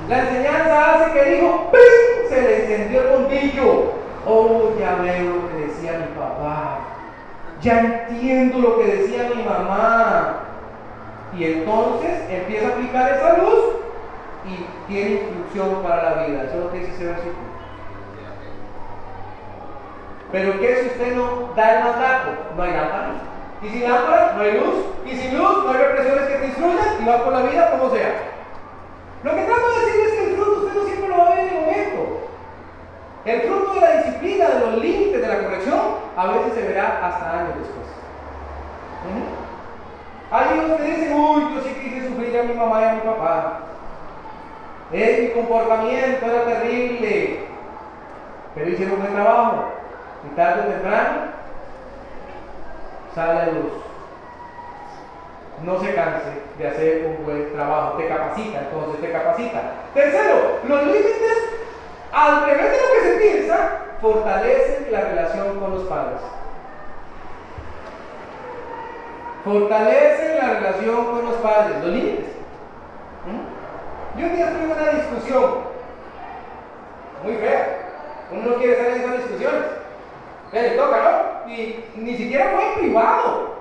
La 0.08 0.20
enseñanza 0.20 0.96
hace 0.96 1.12
que 1.12 1.22
el 1.22 1.44
hijo 1.44 1.72
¡ping! 1.72 2.30
se 2.30 2.42
le 2.42 2.62
encendió 2.62 3.02
el 3.02 3.08
bombillo. 3.08 3.94
Oh, 4.26 4.74
ya 4.80 4.96
veo 4.96 5.36
lo 5.36 5.50
que 5.50 5.68
decía 5.68 5.94
mi 5.94 6.16
papá. 6.18 6.97
Ya 7.62 7.80
entiendo 7.80 8.60
lo 8.60 8.78
que 8.78 8.86
decía 8.86 9.32
mi 9.36 9.44
mamá. 9.44 10.36
Y 11.38 11.44
entonces 11.44 12.30
empieza 12.30 12.68
a 12.68 12.72
aplicar 12.72 13.12
esa 13.12 13.38
luz 13.38 13.60
y 14.46 14.92
tiene 14.92 15.12
instrucción 15.22 15.84
para 15.84 16.04
la 16.04 16.28
vida. 16.28 16.44
Eso 16.44 16.58
es 16.58 16.64
lo 16.64 16.72
que 16.72 16.80
dice 16.80 16.94
ese 16.94 17.06
versículo. 17.06 17.48
Pero 20.32 20.60
¿qué 20.60 20.76
si 20.82 20.88
usted 20.88 21.16
no 21.16 21.54
da 21.56 21.78
el 21.78 21.84
mandato? 21.84 22.32
No 22.56 22.64
hay 22.64 22.72
lámpara. 22.74 23.12
Y 23.62 23.70
sin 23.70 23.84
lámpara 23.84 24.34
no 24.36 24.42
hay 24.42 24.60
luz. 24.60 24.76
Y 25.06 25.16
sin 25.16 25.38
luz 25.38 25.64
no 25.64 25.70
hay 25.72 25.78
represiones 25.78 26.28
que 26.28 26.36
te 26.36 26.46
instruyan 26.48 27.02
y 27.02 27.06
va 27.06 27.24
por 27.24 27.34
la 27.34 27.42
vida 27.44 27.72
como 27.72 27.90
sea. 27.92 28.14
Lo 29.24 29.36
que 29.36 29.44
trato 29.44 29.68
de 29.68 29.86
decir 29.86 30.02
es 30.02 30.14
que 30.14 30.30
el 30.30 30.36
fruto 30.36 30.60
usted 30.62 30.80
no 30.80 30.86
siempre 30.86 31.10
lo 31.10 31.18
va 31.18 31.28
a 31.28 31.36
ver 31.36 31.40
en 31.40 31.48
el 31.48 31.62
momento. 31.62 32.20
El 33.28 33.42
fruto 33.42 33.74
de 33.74 33.82
la 33.82 33.98
disciplina, 33.98 34.48
de 34.48 34.60
los 34.62 34.78
límites 34.78 35.22
de 35.22 35.28
la 35.28 35.44
corrección, 35.44 35.80
a 36.16 36.28
veces 36.28 36.54
se 36.54 36.62
verá 36.62 37.06
hasta 37.06 37.40
años 37.40 37.58
después. 37.60 37.88
Hay 40.32 40.60
unos 40.60 40.78
que 40.78 40.84
dicen, 40.84 41.14
uy, 41.14 41.42
yo 41.54 41.62
sí 41.62 41.74
quise 41.74 42.08
sufrir 42.08 42.40
a 42.40 42.44
mi 42.44 42.54
mamá 42.54 42.82
y 42.82 42.86
a 42.86 42.94
mi 42.94 43.02
papá. 43.02 43.60
Es 44.94 45.20
mi 45.20 45.30
comportamiento 45.32 46.26
era 46.26 46.46
terrible. 46.46 47.40
Pero 48.56 48.70
hicieron 48.70 48.96
un 48.96 49.02
buen 49.02 49.14
trabajo. 49.14 49.74
Y 50.26 50.36
tarde 50.36 50.62
o 50.62 50.72
temprano 50.72 51.18
sale 53.14 53.40
a 53.42 53.46
luz. 53.48 53.74
No 55.64 55.80
se 55.82 55.94
canse 55.94 56.32
de 56.58 56.68
hacer 56.68 57.06
un 57.08 57.26
buen 57.26 57.52
trabajo. 57.52 57.98
Te 57.98 58.08
capacita, 58.08 58.60
entonces 58.60 59.02
te 59.02 59.12
capacita. 59.12 59.62
Tercero, 59.94 60.60
los 60.66 60.84
límites, 60.86 61.57
al 62.12 62.46
revés 62.46 62.72
de 62.72 62.78
lo 62.78 62.94
que 62.94 63.02
se 63.02 63.16
piensa, 63.20 63.70
fortalecen 64.02 64.92
la 64.92 65.02
relación 65.02 65.60
con 65.60 65.72
los 65.72 65.84
padres. 65.84 66.20
Fortalecen 69.44 70.38
la 70.38 70.54
relación 70.56 71.06
con 71.06 71.26
los 71.26 71.36
padres, 71.36 71.84
los 71.84 71.94
límites. 71.94 72.26
¿Mm? 73.26 74.20
Yo 74.20 74.28
un 74.28 74.36
día 74.36 74.52
tuve 74.52 74.74
una 74.74 74.92
discusión 74.92 75.68
muy 77.24 77.36
fea. 77.36 77.78
Uno 78.32 78.52
no 78.52 78.56
quiere 78.58 78.74
estar 78.74 78.88
en 78.88 79.02
esas 79.02 79.18
discusiones. 79.18 79.64
Le 80.52 80.70
toca, 80.72 80.98
¿no? 81.46 81.52
Y 81.52 81.86
ni 81.96 82.18
siquiera 82.18 82.52
fue 82.52 82.66
en 82.66 82.80
privado. 82.80 83.58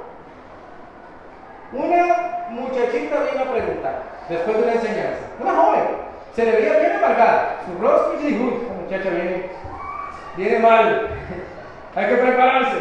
Una 1.73 2.47
muchachita 2.51 3.17
vino 3.31 3.43
a 3.43 3.53
preguntar, 3.53 4.03
después 4.29 4.57
de 4.57 4.63
una 4.63 4.73
enseñanza. 4.73 5.21
Una 5.41 5.55
joven, 5.55 5.83
se 6.37 6.45
le 6.45 6.53
veía 6.53 6.79
bien 6.79 6.97
amargada. 6.97 7.63
Su 7.65 7.83
rostro 7.83 8.21
y 8.21 8.27
dijo, 8.27 8.59
esta 8.61 8.75
muchacha 8.75 9.11
viene, 9.11 9.51
viene 10.37 10.59
mal. 10.59 11.09
Hay 11.97 12.07
que 12.09 12.15
prepararse. 12.17 12.77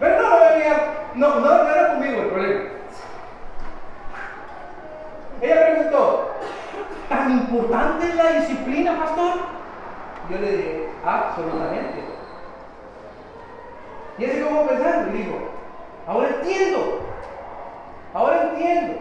Pero 0.00 0.20
no, 0.20 0.30
no 0.30 0.40
venía 0.40 0.76
no, 1.14 1.40
no, 1.40 1.68
era 1.68 1.88
conmigo 1.92 2.22
el 2.22 2.28
problema. 2.28 2.70
Ella 5.40 5.66
preguntó, 5.66 6.30
¿tan 7.08 7.30
importante 7.30 8.08
es 8.08 8.14
la 8.16 8.32
disciplina, 8.32 8.98
pastor? 8.98 9.34
Yo 10.28 10.38
le 10.38 10.56
dije, 10.56 10.88
absolutamente. 11.04 12.02
Y 14.18 14.24
se 14.24 14.32
quedó 14.32 14.66
pensando 14.66 15.14
y 15.14 15.18
dijo, 15.18 15.36
ahora 16.08 16.28
entiendo, 16.28 17.00
ahora 18.12 18.42
entiendo 18.42 18.94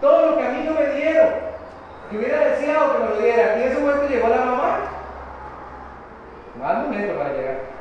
todo 0.00 0.30
lo 0.30 0.36
que 0.38 0.46
a 0.46 0.50
mí 0.50 0.64
no 0.64 0.72
me 0.72 0.86
dieron, 0.94 1.48
que 2.10 2.18
hubiera 2.18 2.38
deseado 2.40 2.92
que 2.92 2.98
me 2.98 3.10
lo 3.10 3.16
diera. 3.20 3.58
Y 3.58 3.62
en 3.62 3.68
ese 3.68 3.80
momento 3.80 4.08
llegó 4.08 4.28
la 4.28 4.44
mamá. 4.44 4.78
Mal 6.60 6.82
momento 6.84 7.18
para 7.18 7.32
llegar 7.32 7.78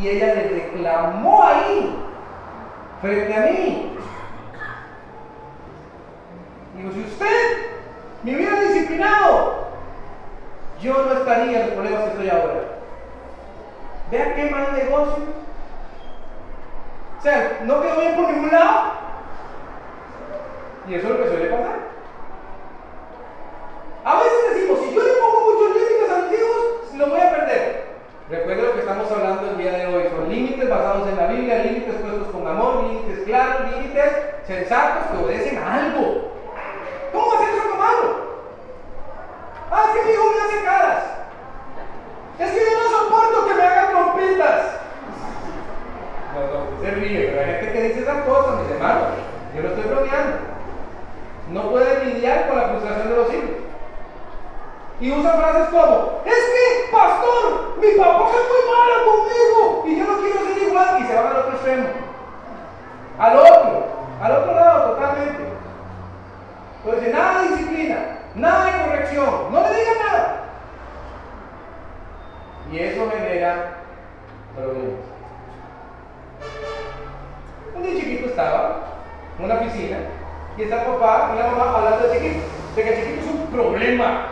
y 0.00 0.08
ella 0.08 0.34
le 0.34 0.48
reclamó 0.48 1.44
ahí, 1.44 1.94
frente 3.02 3.34
a 3.34 3.40
mí. 3.40 3.96
Digo, 6.76 6.92
si 6.92 7.00
usted 7.00 7.56
me 8.22 8.36
hubiera 8.36 8.60
disciplinado, 8.60 9.66
yo 10.80 10.94
no 11.04 11.12
estaría 11.12 11.60
en 11.60 11.66
los 11.66 11.74
problemas 11.74 12.02
que 12.04 12.10
estoy 12.10 12.30
ahora. 12.30 12.60
Vea 14.10 14.34
qué 14.34 14.50
mal 14.50 14.72
negocio. 14.74 15.24
O 17.18 17.22
sea, 17.22 17.60
no 17.64 17.82
quedó 17.82 18.00
bien 18.00 18.16
por 18.16 18.30
ningún 18.30 18.50
lado. 18.50 18.92
Y 20.88 20.94
eso 20.94 21.06
es 21.06 21.12
lo 21.12 21.22
que 21.22 21.28
suele 21.28 21.50
pasar. 21.50 21.78
A 24.02 24.14
veces 24.16 24.54
decimos, 24.54 24.78
si 24.80 24.94
yo 24.94 25.02
le 25.02 25.12
pongo 25.12 25.52
muchos 25.52 25.76
límites 25.76 26.10
a 26.10 26.22
mis 26.22 26.40
hijos, 26.40 26.94
lo 26.96 27.06
voy 27.08 27.20
a 27.20 27.30
perder. 27.30 27.90
Recuerden 28.30 28.64
lo 28.64 28.74
que 28.74 28.80
hablando 29.10 29.50
el 29.50 29.58
día 29.58 29.72
de 29.72 29.86
hoy. 29.86 30.04
Son 30.10 30.28
límites 30.28 30.68
basados 30.68 31.08
en 31.08 31.16
la 31.16 31.26
Biblia, 31.26 31.64
límites 31.64 31.94
puestos 31.96 32.28
con 32.28 32.46
amor, 32.46 32.84
límites 32.84 33.24
claros, 33.24 33.70
límites 33.70 34.12
sensatos 34.46 35.06
que 35.10 35.24
obedecen 35.24 35.58
a 35.58 35.74
algo. 35.74 36.32
¿Cómo 37.12 37.34
hacer 37.34 37.48
eso 37.50 37.76
malo? 37.76 38.30
Ah, 39.70 39.84
es 39.88 40.00
que 40.00 40.06
mi 40.06 40.12
hijo 40.12 40.24
me 40.24 40.40
hace 40.40 40.64
caras. 40.64 41.04
Es 42.38 42.50
que 42.50 42.58
yo 42.58 42.78
no 42.82 42.98
soporto 42.98 43.46
que 43.46 43.54
me 43.54 43.62
hagan 43.62 43.90
trompitas. 43.90 44.62
No, 46.34 46.40
no, 46.40 46.82
se 46.82 46.90
ríe, 46.92 47.26
pero 47.28 47.40
hay 47.40 47.54
gente 47.56 47.72
que 47.72 47.82
dice 47.82 48.00
esas 48.00 48.24
cosas, 48.24 48.62
mis 48.62 48.70
hermanos. 48.70 49.08
Yo 49.54 49.62
no 49.62 49.68
estoy 49.68 49.84
bromeando. 49.84 50.36
No 51.50 51.70
puede 51.70 52.04
lidiar 52.04 52.48
con 52.48 52.58
la 52.58 52.68
frustración 52.68 53.08
de 53.08 53.16
los 53.16 53.34
hijos. 53.34 53.69
Y 55.00 55.10
usa 55.10 55.32
frases 55.32 55.68
como, 55.70 56.20
es 56.26 56.34
que, 56.34 56.92
pastor, 56.92 57.78
mi 57.80 57.92
papá 57.92 58.28
fue 58.28 58.40
muy 58.50 58.62
malo 58.70 58.94
conmigo 59.06 59.84
y 59.86 59.98
yo 59.98 60.04
no 60.04 60.20
quiero 60.20 60.44
ser 60.44 60.62
igual. 60.62 61.00
Y 61.00 61.06
se 61.06 61.14
van 61.14 61.26
al 61.26 61.36
otro 61.36 61.52
extremo. 61.52 61.88
Al 63.18 63.36
otro, 63.38 63.86
al 64.22 64.32
otro 64.32 64.54
lado 64.54 64.90
totalmente. 64.90 65.44
Entonces, 66.84 67.14
nada 67.14 67.42
de 67.42 67.48
disciplina, 67.48 68.18
nada 68.34 68.64
de 68.66 68.84
corrección, 68.84 69.52
no 69.52 69.60
le 69.62 69.74
digan 69.74 69.98
nada. 70.06 70.36
Y 72.70 72.78
eso 72.78 73.10
genera 73.10 73.78
problemas. 74.54 75.00
Un 77.74 77.82
día 77.82 78.00
chiquito 78.00 78.26
estaba 78.26 78.80
en 79.38 79.44
una 79.46 79.60
piscina 79.60 79.96
y 80.58 80.62
está 80.62 80.82
el 80.82 80.92
papá 80.92 81.30
y 81.32 81.38
la 81.38 81.50
mamá 81.50 81.78
hablando 81.78 82.06
de 82.06 82.18
chiquito, 82.18 82.40
de 82.76 82.82
que 82.82 82.88
el 82.90 83.00
chiquito 83.00 83.20
es 83.20 83.34
un 83.34 83.46
problema 83.46 84.29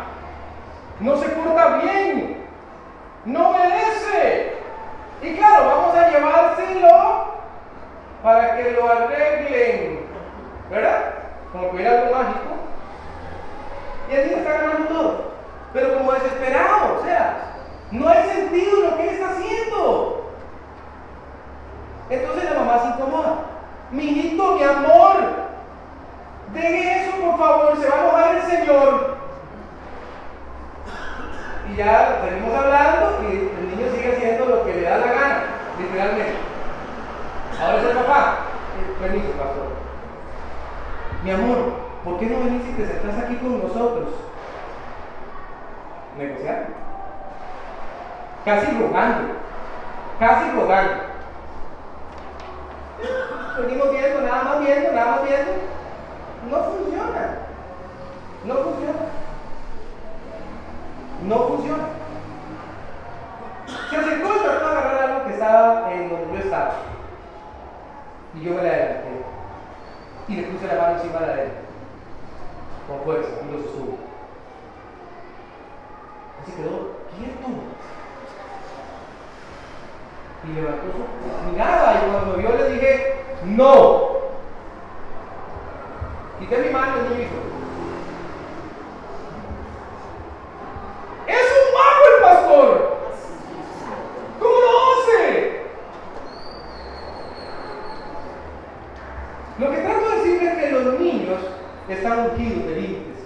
no 1.01 1.17
se 1.17 1.29
porta 1.29 1.79
bien, 1.79 2.37
no 3.25 3.53
merece. 3.53 4.53
Y 5.23 5.35
claro, 5.35 5.67
vamos 5.67 5.97
a 5.97 6.11
llevárselo 6.11 7.39
para 8.23 8.57
que 8.57 8.71
lo 8.73 8.89
arreglen, 8.91 10.01
¿verdad? 10.71 11.15
Como 11.53 11.71
que 11.71 11.77
hubiera 11.77 12.03
algo 12.03 12.15
mágico. 12.15 12.41
Y 14.09 14.15
niño 14.15 14.37
está 14.39 14.53
ganando 14.53 14.87
todo, 14.87 15.33
pero 15.73 15.99
como 15.99 16.13
desesperado, 16.13 16.99
o 17.01 17.05
sea, 17.05 17.37
no 17.91 18.09
hay 18.09 18.23
sentido 18.31 18.77
en 18.77 18.91
lo 18.91 18.97
que 18.97 19.03
él 19.03 19.09
está 19.11 19.31
haciendo. 19.31 20.33
Entonces 22.11 22.45
la 22.45 22.61
mamá 22.61 22.79
se 22.81 22.89
incomoda. 22.89 23.35
Mi 23.91 24.05
hijito, 24.05 24.53
mi 24.53 24.63
amor, 24.63 25.17
deje 26.55 27.03
eso 27.03 27.17
por 27.21 27.39
favor, 27.39 27.77
se 27.79 27.89
va 27.89 27.97
a 27.97 28.01
enojar 28.01 28.35
el 28.37 28.43
Señor 28.43 29.18
ya 31.79 32.21
seguimos 32.25 32.53
hablando 32.55 33.23
y 33.23 33.33
el 33.57 33.71
niño 33.71 33.93
sigue 33.95 34.13
haciendo 34.13 34.47
lo 34.47 34.65
que 34.65 34.75
le 34.75 34.83
da 34.83 34.99
la 34.99 35.07
gana, 35.07 35.45
literalmente. 35.79 36.35
Ahora 37.61 37.79
es 37.79 37.85
el 37.85 37.97
papá. 37.97 38.39
Permiso, 39.01 39.31
pastor. 39.39 39.69
Mi 41.23 41.31
amor, 41.31 41.59
¿por 42.05 42.19
qué 42.19 42.27
no 42.27 42.41
venís 42.41 42.67
y 42.69 42.73
te 42.73 42.87
sentás 42.87 43.19
aquí 43.19 43.37
con 43.37 43.63
nosotros? 43.63 44.09
Negociar. 46.19 46.67
Casi 48.45 48.67
rogando, 48.79 49.35
casi 50.19 50.51
rogando. 50.51 50.95
Venimos 53.59 53.91
viendo, 53.93 54.21
nada 54.23 54.43
más 54.43 54.61
viendo, 54.61 54.93
nada 54.93 55.11
más 55.13 55.23
viendo. 55.23 55.53
No 56.51 56.63
funciona. 56.65 57.39
No 58.45 58.55
funciona. 58.55 59.28
No 61.27 61.49
funciona. 61.49 61.85
Se 63.91 63.97
acercó 63.97 64.29
y 64.35 64.39
trató 64.39 64.71
de 64.71 64.77
agarrar 64.77 65.11
algo 65.11 65.25
que 65.27 65.33
estaba 65.33 65.93
en 65.93 66.09
donde 66.09 66.39
yo 66.39 66.45
estaba. 66.45 66.73
Y 68.35 68.41
yo 68.43 68.55
me 68.55 68.63
la 68.63 68.69
adelanté. 68.69 69.09
Y 70.29 70.37
le 70.37 70.43
puse 70.45 70.67
la 70.67 70.83
mano 70.83 70.97
encima 70.97 71.21
de 71.21 71.43
él. 71.43 71.51
Con 72.87 73.01
fuerza. 73.05 73.31
Y 73.49 73.53
lo 73.53 73.63
sostuvo. 73.63 73.99
Así 76.43 76.53
quedó 76.53 76.99
quieto. 77.17 77.49
Y 80.45 80.53
levantó 80.53 80.87
su 80.93 81.51
mirada. 81.51 82.03
Y 82.07 82.11
cuando 82.11 82.37
vio 82.37 82.51
le 82.51 82.71
dije, 82.75 83.25
no. 83.45 84.19
Quité 86.39 86.59
mi 86.59 86.71
mano 86.71 86.99
y 86.99 87.09
me 87.09 87.17
dijo, 87.17 87.35
es 91.27 91.47
un 91.51 91.75
mago 91.75 92.05
el 92.15 92.23
pastor. 92.23 92.99
¿Cómo 94.39 94.55
lo 94.61 94.69
hace? 94.93 95.63
Lo 99.59 99.71
que 99.71 99.79
trato 99.79 100.09
de 100.11 100.17
decirle 100.17 100.49
es 100.49 100.59
que 100.59 100.71
los 100.71 101.01
niños 101.01 101.41
están 101.89 102.31
ungidos 102.31 102.67
de 102.67 102.75
límites 102.81 103.19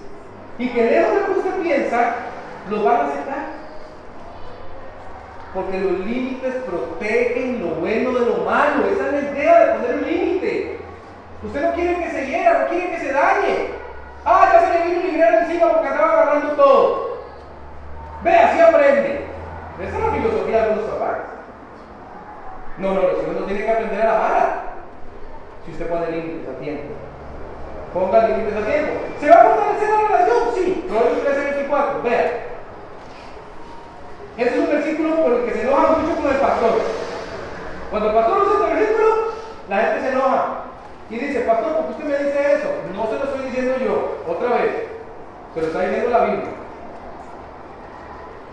y 0.59 0.69
que 0.71 0.91
lejos 0.91 1.15
de 1.15 1.21
lo 1.21 1.27
que 1.27 1.39
usted 1.41 1.63
piensa, 1.63 2.15
los 2.71 2.83
van 2.83 2.97
a 2.97 3.05
aceptar. 3.09 3.47
Porque 5.53 5.81
los 5.81 6.01
límites 6.01 6.55
protegen 6.65 7.61
lo 7.61 7.75
bueno 7.75 8.19
de 8.19 8.27
lo 8.27 8.37
malo. 8.39 8.87
Esa 8.87 9.07
es 9.09 9.13
la 9.13 9.31
idea 9.33 9.67
de 9.67 9.73
poner 9.75 9.95
un 9.97 10.07
límite. 10.07 10.79
Usted 11.45 11.61
no 11.61 11.75
quiere 11.75 11.99
que 11.99 12.11
se 12.11 12.27
hiera, 12.27 12.61
no 12.61 12.69
quiere 12.69 12.91
que 12.93 13.01
se 13.01 13.13
dañe. 13.13 13.69
Ah, 14.25 14.49
ya 14.53 14.61
se 14.61 14.79
le 14.79 14.85
vino 14.87 15.01
un 15.01 15.07
librero 15.09 15.41
encima 15.41 15.73
porque 15.73 15.89
estaba 15.89 16.13
agarrando 16.13 16.53
todo. 16.55 17.19
Ve, 18.23 18.33
así 18.33 18.61
aprende. 18.61 19.25
Esa 19.83 19.99
es 19.99 20.05
la 20.05 20.13
filosofía 20.13 20.67
de 20.67 20.77
los 20.77 20.85
papás. 20.85 21.19
No, 22.79 22.95
no, 22.95 23.03
los 23.03 23.23
hijos 23.23 23.41
no 23.41 23.47
tienen 23.47 23.65
que 23.65 23.71
aprender 23.71 24.01
a 24.03 24.13
la 24.13 24.19
mala. 24.19 24.63
Si 25.67 25.73
usted 25.73 25.89
pone 25.89 26.11
límites 26.11 26.49
a 26.49 26.59
tiempo. 26.61 26.95
Ponga 27.93 28.29
límites 28.29 28.57
a 28.57 28.67
tiempo. 28.67 28.93
¿Se 29.21 29.29
va 29.29 29.35
a 29.35 29.45
fortalecer 29.45 29.89
la 29.91 30.09
relación? 30.09 30.39
Sí. 30.55 30.85
Proverbios 30.89 31.25
13, 31.25 31.41
24. 31.57 32.03
Vea. 32.03 32.43
Este 34.39 34.55
es 34.55 34.61
un 34.61 34.71
versículo 34.71 35.17
por 35.17 35.33
el 35.33 35.45
que 35.45 35.53
se 35.53 35.63
enoja 35.63 35.97
mucho 35.97 36.17
con 36.17 36.31
el 36.31 36.41
pastor. 36.41 36.81
Cuando 37.91 38.09
el 38.09 38.15
pastor 38.15 38.43
usa 38.43 38.53
este 38.53 38.75
versículo, 38.75 39.33
la 39.73 39.79
gente 39.79 40.01
se 40.03 40.09
enoja. 40.11 40.45
Y 41.09 41.17
dice, 41.17 41.41
pastor, 41.41 41.73
¿por 41.77 41.85
qué 41.87 41.93
usted 41.93 42.05
me 42.05 42.25
dice 42.25 42.53
eso? 42.55 42.69
No 42.95 43.07
se 43.07 43.19
lo 43.19 43.25
estoy 43.25 43.47
diciendo 43.47 43.75
yo, 43.79 44.19
otra 44.31 44.57
vez. 44.57 44.71
Se 45.55 45.61
lo 45.63 45.67
está 45.67 45.81
diciendo 45.81 46.11
la 46.11 46.25
Biblia. 46.25 46.51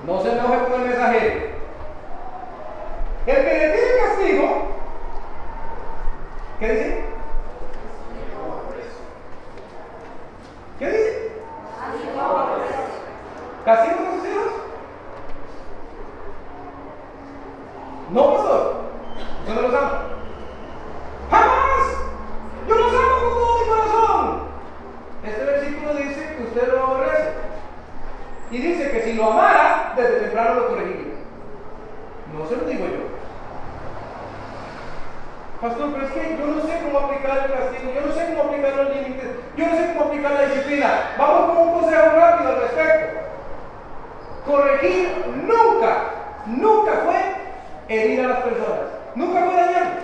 No 0.08 0.22
se 0.22 0.32
enoje 0.32 0.64
con 0.64 0.82
el 0.82 0.88
mensajero. 0.88 1.50
El 3.28 3.36
que 3.36 3.42
le 3.42 3.70
tiene 3.70 4.00
castigo, 4.02 4.68
¿qué 6.60 6.70
dice? 6.70 7.04
¿Qué 10.80 10.90
dice? 10.90 11.32
¿Castigo 13.66 14.00
a 14.00 14.16
sus 14.16 14.30
hijos? 14.30 14.54
No, 18.12 18.36
pastor. 18.36 18.76
Yo 19.48 19.54
no 19.54 19.62
los 19.62 19.74
amo. 19.74 20.10
¡Jamás! 21.30 21.84
Yo 22.68 22.76
los 22.76 22.94
amo 22.94 23.20
con 23.20 23.34
todo 23.34 23.60
mi 23.60 23.70
corazón. 23.70 24.42
Este 25.24 25.46
versículo 25.46 25.94
dice 25.94 26.36
que 26.36 26.44
usted 26.44 26.68
lo 26.70 26.84
aborrece. 26.84 27.34
Y 28.50 28.58
dice 28.58 28.92
que 28.92 29.04
si 29.04 29.14
lo 29.14 29.32
amara, 29.32 29.94
desde 29.96 30.22
temprano 30.22 30.56
lo 30.56 30.68
corregiría. 30.70 31.14
No 32.34 32.48
se 32.48 32.56
lo 32.56 32.64
digo 32.64 32.86
yo. 32.86 33.10
Pastor, 35.62 35.92
pero 35.92 36.06
es 36.08 36.12
que 36.14 36.38
yo 36.40 36.46
no 36.48 36.62
sé 36.62 36.80
cómo 36.84 37.00
aplicar 37.00 37.38
el 37.46 37.52
castigo, 37.52 37.92
yo 37.94 38.02
no 38.02 38.14
sé 38.14 38.28
cómo 38.28 38.44
aplicar 38.50 38.76
los 38.78 38.96
límites, 38.96 39.30
yo 39.58 39.68
no 39.68 39.76
sé 39.76 39.94
cómo 39.94 40.06
aplicar 40.06 40.32
la 40.32 40.46
disciplina. 40.46 41.16
Vamos 41.18 41.50
con 41.50 41.68
un 41.68 41.74
consejo 41.82 42.06
rápido 42.16 42.50
al 42.50 42.62
respecto. 42.62 43.20
Corregir 44.48 45.26
nunca, 45.46 45.98
nunca 46.48 46.92
fue 47.04 47.20
herir 47.90 48.22
a 48.22 48.28
las 48.30 48.40
personas, 48.40 48.88
nunca 49.16 49.42
fue 49.42 49.54
dañarlas. 49.54 50.04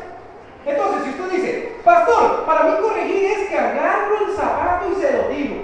Entonces, 0.65 1.03
si 1.03 1.09
usted 1.11 1.37
dice, 1.37 1.75
pastor, 1.85 2.43
para 2.45 2.63
mí 2.63 2.75
corregir 2.81 3.23
es 3.31 3.49
que 3.49 3.57
agarro 3.57 4.27
el 4.27 4.35
zapato 4.35 4.91
y 4.91 4.95
se 4.95 5.13
lo 5.13 5.29
digo. 5.29 5.55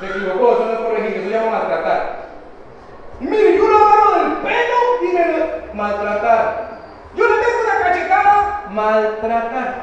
Se 0.00 0.06
equivocó, 0.06 0.52
eso 0.52 0.64
no 0.64 0.72
es 0.72 0.78
corregir, 0.78 1.16
eso 1.18 1.28
se 1.28 1.34
llama 1.34 1.58
maltratar. 1.58 2.24
Mire, 3.20 3.56
yo 3.56 3.68
lo 3.68 3.76
agarro 3.76 4.18
del 4.18 4.32
pelo 4.38 4.78
y 5.02 5.06
me 5.14 5.38
lo... 5.38 5.63
maltratar. 5.74 6.78
Yo 7.14 7.28
le 7.28 7.36
meto 7.36 7.58
una 7.64 7.84
cachetada, 7.84 8.64
maltratar. 8.70 9.74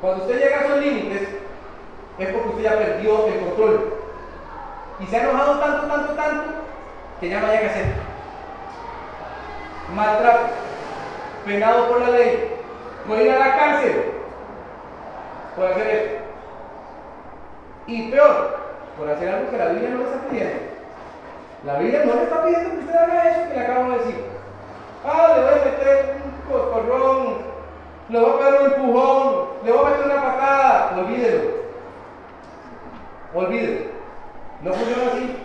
Cuando 0.00 0.24
usted 0.24 0.38
llega 0.38 0.56
a 0.56 0.64
esos 0.64 0.78
límites, 0.78 1.28
es 2.18 2.28
porque 2.28 2.48
usted 2.48 2.62
ya 2.62 2.78
perdió 2.78 3.26
el 3.26 3.40
control. 3.40 3.94
Y 5.00 5.06
se 5.06 5.16
ha 5.16 5.22
enojado 5.22 5.58
tanto, 5.58 5.86
tanto, 5.86 6.12
tanto, 6.14 6.44
que 7.20 7.28
ya 7.28 7.40
no 7.40 7.46
haya 7.46 7.60
que 7.60 7.66
hacer. 7.66 7.86
Maltrato, 9.94 10.46
penado 11.44 11.88
por 11.88 12.00
la 12.00 12.10
ley, 12.10 12.50
puede 13.06 13.24
ir 13.24 13.32
a 13.32 13.38
la 13.38 13.56
cárcel, 13.56 14.12
puede 15.54 15.70
hacer 15.70 15.86
eso. 15.88 16.14
Y 17.86 18.10
peor, 18.10 18.58
por 18.98 19.08
hacer 19.10 19.28
algo 19.28 19.50
que 19.50 19.58
la 19.58 19.66
Biblia 19.66 19.90
no 19.90 19.98
le 19.98 20.04
está 20.04 20.28
pidiendo. 20.28 20.58
La 21.64 21.78
Biblia 21.78 22.04
no 22.04 22.14
le 22.14 22.22
está 22.22 22.44
pidiendo 22.44 22.70
que 22.70 22.78
usted 22.78 22.96
haga 22.96 23.30
eso 23.30 23.48
que 23.48 23.54
le 23.54 23.60
acabo 23.60 23.90
de 23.90 23.98
decir. 23.98 24.35
Ah, 25.08 25.34
le 25.36 25.42
voy 25.42 25.52
a 25.52 25.64
meter 25.64 26.16
un 26.24 26.52
coscorrón, 26.52 27.36
le 28.08 28.18
voy 28.18 28.30
a 28.30 28.38
pegar 28.38 28.60
un 28.60 28.66
empujón, 28.72 29.46
le 29.64 29.72
voy 29.72 29.80
a 29.80 29.90
meter 29.90 30.06
una 30.06 30.22
patada. 30.22 30.96
Olvídelo. 30.98 31.50
Olvídelo. 33.34 33.90
No 34.62 34.72
funciona 34.72 35.12
así. 35.12 35.36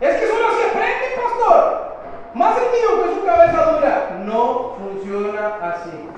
Es 0.00 0.16
que 0.16 0.26
solo 0.26 0.48
así 0.48 0.62
aprende, 0.68 1.22
pastor. 1.22 1.96
Más 2.34 2.56
mío 2.56 3.04
que 3.04 3.14
su 3.14 3.24
cabeza 3.24 3.72
dura. 3.72 4.22
No 4.24 4.74
funciona 4.78 5.56
así. 5.62 6.08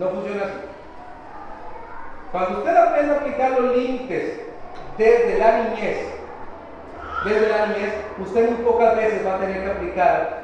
No 0.00 0.08
funciona 0.08 0.42
así. 0.42 0.60
Cuando 2.32 2.58
usted 2.58 2.76
aprende 2.76 3.14
a 3.14 3.18
aplicar 3.18 3.50
los 3.52 3.76
límites 3.76 4.40
desde 4.98 5.38
la 5.38 5.58
niñez, 5.58 6.23
desde 7.24 7.48
la 7.48 7.66
niñez, 7.66 7.94
usted 8.18 8.50
muy 8.50 8.64
pocas 8.64 8.96
veces 8.96 9.26
va 9.26 9.36
a 9.36 9.40
tener 9.40 9.64
que 9.64 9.70
aplicar 9.70 10.40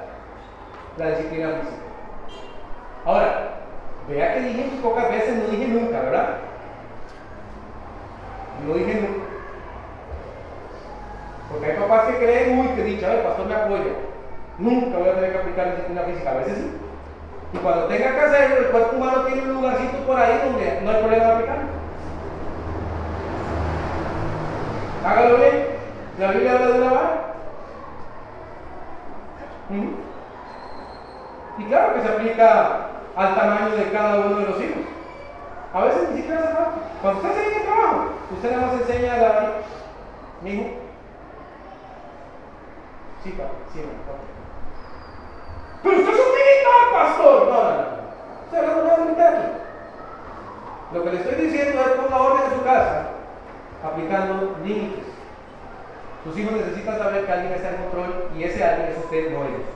la 0.96 1.10
disciplina 1.10 1.48
física. 1.60 1.76
Ahora, 3.04 3.50
vea 4.08 4.34
que 4.34 4.40
dije 4.40 4.64
muy 4.70 4.80
pocas 4.80 5.10
veces, 5.10 5.36
no 5.36 5.48
dije 5.48 5.68
nunca, 5.68 6.00
¿verdad? 6.00 6.36
No 8.66 8.74
dije 8.74 8.94
nunca. 8.94 9.24
Porque 11.50 11.66
hay 11.66 11.78
papás 11.78 12.06
que 12.06 12.16
creen, 12.18 12.58
uy, 12.58 12.68
que 12.68 12.84
dicha, 12.84 13.12
el 13.12 13.20
pastor 13.20 13.46
me 13.46 13.54
apoya. 13.54 13.92
Nunca 14.58 14.98
voy 14.98 15.08
a 15.08 15.14
tener 15.14 15.32
que 15.32 15.38
aplicar 15.38 15.66
la 15.66 15.72
disciplina 15.72 16.02
física, 16.02 16.30
a 16.30 16.34
veces 16.34 16.58
sí. 16.58 16.70
Y 17.52 17.58
cuando 17.58 17.86
tenga 17.86 18.14
que 18.14 18.20
hacerlo, 18.20 18.56
el 18.58 18.66
cuerpo 18.66 18.96
humano 18.96 19.22
tiene 19.24 19.42
un 19.42 19.54
lugarcito 19.54 19.98
por 20.06 20.18
ahí 20.18 20.40
donde 20.44 20.80
no 20.82 20.90
hay 20.90 20.96
problema 20.96 21.24
de 21.24 21.32
aplicarlo. 21.32 21.64
Hágalo 25.04 25.36
bien. 25.38 25.69
La 26.20 26.32
Biblia 26.32 26.52
habla 26.52 26.66
de 26.66 26.72
una 26.82 26.92
vara. 26.92 27.34
¿Mm? 29.70 29.88
Y 31.62 31.64
claro 31.64 31.94
que 31.94 32.02
se 32.02 32.08
aplica 32.08 32.88
al 33.16 33.34
tamaño 33.34 33.74
de 33.74 33.90
cada 33.90 34.26
uno 34.26 34.36
de 34.36 34.44
los 34.44 34.60
hijos. 34.60 34.82
A 35.72 35.84
veces 35.84 36.10
ni 36.10 36.18
siquiera 36.18 36.42
se 36.42 36.48
falta. 36.48 36.72
Cuando 37.00 37.20
usted 37.22 37.34
se 37.34 37.40
viene 37.40 37.56
el 37.56 37.62
trabajo, 37.62 38.04
usted 38.34 38.50
nada 38.50 38.66
más 38.66 38.80
enseña 38.82 39.14
a 39.14 39.16
la 39.16 39.52
mi 40.42 40.50
hijo. 40.50 40.70
Sí, 43.24 43.30
papá, 43.30 43.50
sí, 43.72 43.80
papá. 43.80 44.18
Pero 45.82 45.98
usted 46.00 46.12
es 46.12 46.20
un 46.20 46.32
militar, 46.36 46.82
pastor. 46.92 47.48
No, 47.48 47.62
no, 47.62 47.72
no. 47.72 47.86
Estoy 48.44 48.58
hablando 48.58 48.84
de 48.84 49.00
un 49.00 49.06
militar. 49.06 49.52
Lo 50.92 51.02
que 51.02 51.10
le 51.12 51.16
estoy 51.16 51.46
diciendo 51.46 51.80
es 51.80 51.92
ponga 51.92 52.20
orden 52.20 52.44
en 52.44 52.58
su 52.58 52.64
casa, 52.64 53.06
aplicando 53.82 54.56
límites. 54.62 55.19
Tus 56.24 56.36
hijos 56.36 56.52
necesitan 56.52 56.98
saber 56.98 57.24
que 57.24 57.32
alguien 57.32 57.52
está 57.54 57.70
en 57.70 57.76
control 57.76 58.28
y 58.36 58.44
ese 58.44 58.62
alguien 58.62 58.90
es 58.90 58.98
usted, 58.98 59.30
no 59.30 59.44
ellos. 59.44 59.66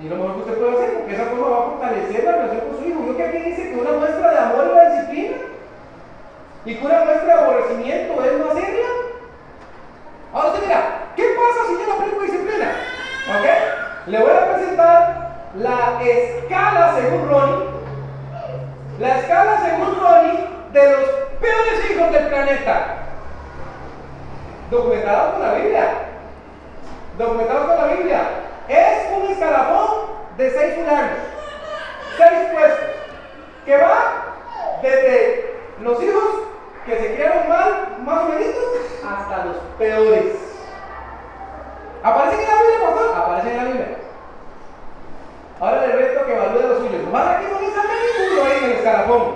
Y 0.00 0.08
lo 0.08 0.16
mejor 0.16 0.34
que 0.34 0.40
usted 0.40 0.58
puede 0.58 0.76
hacer, 0.76 0.98
porque 0.98 1.14
esa 1.14 1.26
forma 1.26 1.48
va 1.48 1.58
a 1.58 1.70
fortalecer 1.70 2.24
la 2.24 2.32
relación 2.32 2.60
con 2.60 2.78
su 2.78 2.88
hijo. 2.88 3.06
Yo 3.06 3.16
que 3.16 3.22
aquí 3.22 3.38
dice 3.38 3.70
que 3.70 3.76
una 3.76 3.92
muestra 3.92 4.30
de 4.30 4.38
amor 4.38 4.66
es 4.66 4.74
la 4.74 4.90
disciplina 4.90 5.36
y 6.64 6.74
que 6.74 6.84
una 6.84 7.04
muestra 7.04 7.26
de 7.26 7.32
aborrecimiento 7.32 8.24
es 8.24 8.38
no 8.38 8.50
hacerla. 8.50 8.88
Ahora 10.32 10.48
usted 10.48 10.62
mira, 10.62 10.82
¿qué 11.14 11.24
pasa 11.36 11.66
si 11.68 11.72
yo 11.74 11.86
no 11.86 12.02
aplico 12.02 12.22
disciplina? 12.22 12.72
¿Ok? 13.38 14.08
Le 14.08 14.18
voy 14.18 14.30
a 14.32 14.54
presentar 14.54 15.50
la 15.54 16.02
escala 16.02 16.94
según 16.96 17.28
Ronnie. 17.28 17.66
La 18.98 19.18
escala 19.18 19.60
según 19.60 20.00
Ronnie 20.00 20.44
de 20.72 20.90
los 20.90 21.10
peores 21.38 21.90
hijos 21.90 22.12
del 22.12 22.26
planeta. 22.26 22.96
Documentados 24.72 25.34
con 25.34 25.42
la 25.42 25.52
Biblia. 25.52 25.90
Documentados 27.18 27.66
con 27.66 27.76
la 27.76 27.94
Biblia. 27.94 28.20
Es 28.68 29.06
un 29.14 29.30
escalafón 29.30 30.06
de 30.38 30.50
seis 30.50 30.74
fulanos. 30.76 31.18
Seis 32.16 32.50
puestos. 32.52 32.88
Que 33.66 33.76
va 33.76 34.34
desde 34.80 35.56
los 35.82 36.02
hijos 36.02 36.24
que 36.86 36.98
se 36.98 37.14
criaron 37.14 37.50
mal, 37.50 37.98
más 38.02 38.22
o 38.22 38.28
menos, 38.30 38.46
hasta 39.06 39.44
los 39.44 39.56
peores. 39.76 40.36
¿Aparecen 42.02 42.40
en 42.40 42.48
la 42.48 42.62
Biblia, 42.62 42.80
pastor? 42.80 43.14
Aparecen 43.14 43.50
en 43.50 43.56
la 43.58 43.64
Biblia. 43.64 43.88
Ahora 45.60 45.86
le 45.86 45.96
reto 45.96 46.24
que 46.24 46.34
evalúe 46.34 46.62
los 46.62 46.78
suyos. 46.78 47.12
Más 47.12 47.26
aquí 47.28 47.44
no 47.52 47.60
le 47.60 48.42
ahí 48.42 48.58
en 48.58 48.64
el 48.64 48.72
escalafón. 48.72 49.34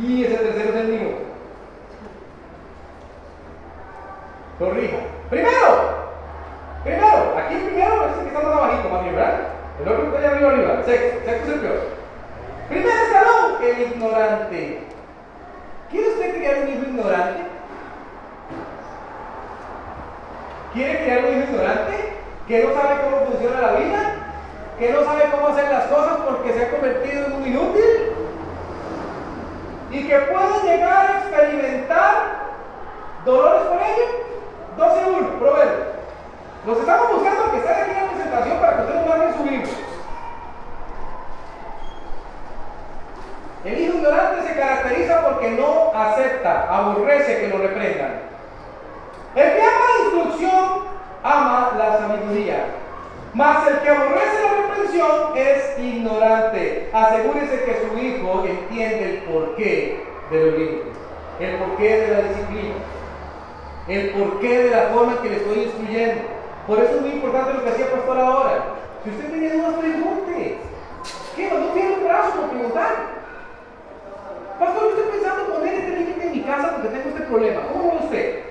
Y 0.00 0.24
ese 0.24 0.36
tercero 0.36 0.68
es 0.70 0.76
el 0.76 0.86
mío. 0.86 1.31
Corrija. 4.62 4.98
Primero, 5.28 5.70
primero, 6.84 7.34
aquí 7.36 7.56
primero 7.56 8.06
es 8.06 8.18
el 8.18 8.22
que 8.22 8.28
está 8.28 8.48
más 8.48 8.56
abajito, 8.56 8.88
más 8.90 9.02
bien, 9.02 9.16
¿verdad? 9.16 9.40
El 9.80 9.88
otro 9.88 10.04
está 10.04 10.18
allá 10.18 10.30
arriba, 10.30 10.50
arriba. 10.50 10.82
Sexto, 10.84 11.24
sexto 11.24 11.48
es 11.48 11.54
el 11.54 11.60
peor. 11.60 11.80
Primer 12.68 12.92
escalón, 12.92 13.56
el 13.60 13.80
ignorante. 13.82 14.82
¿Quiere 15.90 16.08
usted 16.10 16.34
criar 16.36 16.58
un 16.58 16.68
hijo 16.68 16.82
ignorante? 16.86 17.42
¿Quiere 20.74 20.98
criar 21.02 21.18
un 21.18 21.30
hijo 21.30 21.50
ignorante? 21.50 22.12
¿Que 22.46 22.64
no 22.64 22.74
sabe 22.74 23.00
cómo 23.02 23.26
funciona 23.26 23.60
la 23.60 23.72
vida? 23.72 24.00
¿Que 24.78 24.92
no 24.92 25.04
sabe 25.04 25.24
cómo 25.32 25.48
hacer 25.48 25.70
las 25.70 25.84
cosas 25.86 26.18
porque 26.24 26.52
se 26.52 26.62
ha 26.62 26.70
convertido 26.70 27.26
en 27.26 27.32
un 27.32 27.46
inútil? 27.48 28.12
¿Y 29.90 30.06
que 30.06 30.18
puede 30.18 30.62
llegar 30.62 31.06
a 31.10 31.18
experimentar 31.18 32.14
dolores 33.24 33.62
por 33.62 33.82
ello? 33.82 34.31
12 34.76 35.04
1, 35.04 35.38
proveedor. 35.38 35.92
Los 36.66 36.78
estamos 36.78 37.12
buscando 37.12 37.50
que 37.50 37.58
estén 37.58 37.72
aquí 37.72 37.90
en 37.90 37.96
la 37.96 38.12
presentación 38.12 38.58
para 38.58 38.76
que 38.76 38.82
ustedes 38.82 39.06
marquen 39.06 39.34
su 39.34 39.44
libro. 39.44 39.70
El 43.64 43.78
hijo 43.80 43.94
ignorante 43.98 44.48
se 44.48 44.56
caracteriza 44.56 45.22
porque 45.22 45.50
no 45.52 45.92
acepta, 45.94 46.66
aborrece 46.68 47.40
que 47.40 47.48
lo 47.48 47.58
reprendan. 47.58 48.20
El 49.34 49.52
que 49.54 49.62
ama 49.62 49.84
la 49.88 50.04
instrucción 50.04 50.82
ama 51.22 51.72
la 51.78 51.98
sabiduría. 51.98 52.64
Mas 53.34 53.66
el 53.66 53.78
que 53.78 53.88
aborrece 53.88 54.42
la 54.42 54.62
reprensión 54.62 55.36
es 55.36 55.78
ignorante. 55.78 56.90
Asegúrese 56.92 57.64
que 57.64 57.88
su 57.88 57.98
hijo 57.98 58.44
entiende 58.46 59.10
el 59.10 59.22
porqué 59.22 60.04
de 60.30 60.46
los 60.46 60.58
límites, 60.58 60.92
el 61.40 61.56
porqué 61.56 62.00
de 62.00 62.08
la 62.08 62.28
disciplina, 62.28 62.74
el 63.88 64.10
porqué 64.10 64.64
de 64.64 64.70
la 64.70 64.82
forma 64.94 65.12
en 65.12 65.18
que 65.18 65.28
le 65.30 65.36
estoy 65.36 65.62
instruyendo. 65.64 66.22
Por 66.66 66.78
eso 66.78 66.94
es 66.96 67.00
muy 67.00 67.10
importante 67.10 67.54
lo 67.54 67.64
que 67.64 67.70
hacía 67.70 67.90
pastor 67.90 68.18
ahora. 68.18 68.64
Si 69.02 69.10
usted 69.10 69.30
tiene 69.30 69.50
dudas, 69.50 69.74
pregunte. 69.74 70.58
¿Qué? 71.34 71.50
No 71.50 71.66
tiene 71.72 71.96
un 71.96 72.04
brazo 72.04 72.40
por 72.40 72.50
preguntar. 72.50 72.92
Pastor, 74.58 74.82
yo 74.82 74.88
estoy 74.90 75.12
pensando 75.12 75.54
poner 75.54 75.74
este 75.74 75.96
límite 75.96 76.26
en 76.26 76.32
mi 76.32 76.42
casa 76.42 76.70
porque 76.70 76.88
tengo 76.88 77.08
este 77.08 77.22
problema. 77.22 77.62
¿Cómo 77.72 77.90
ve 77.90 78.04
usted? 78.04 78.42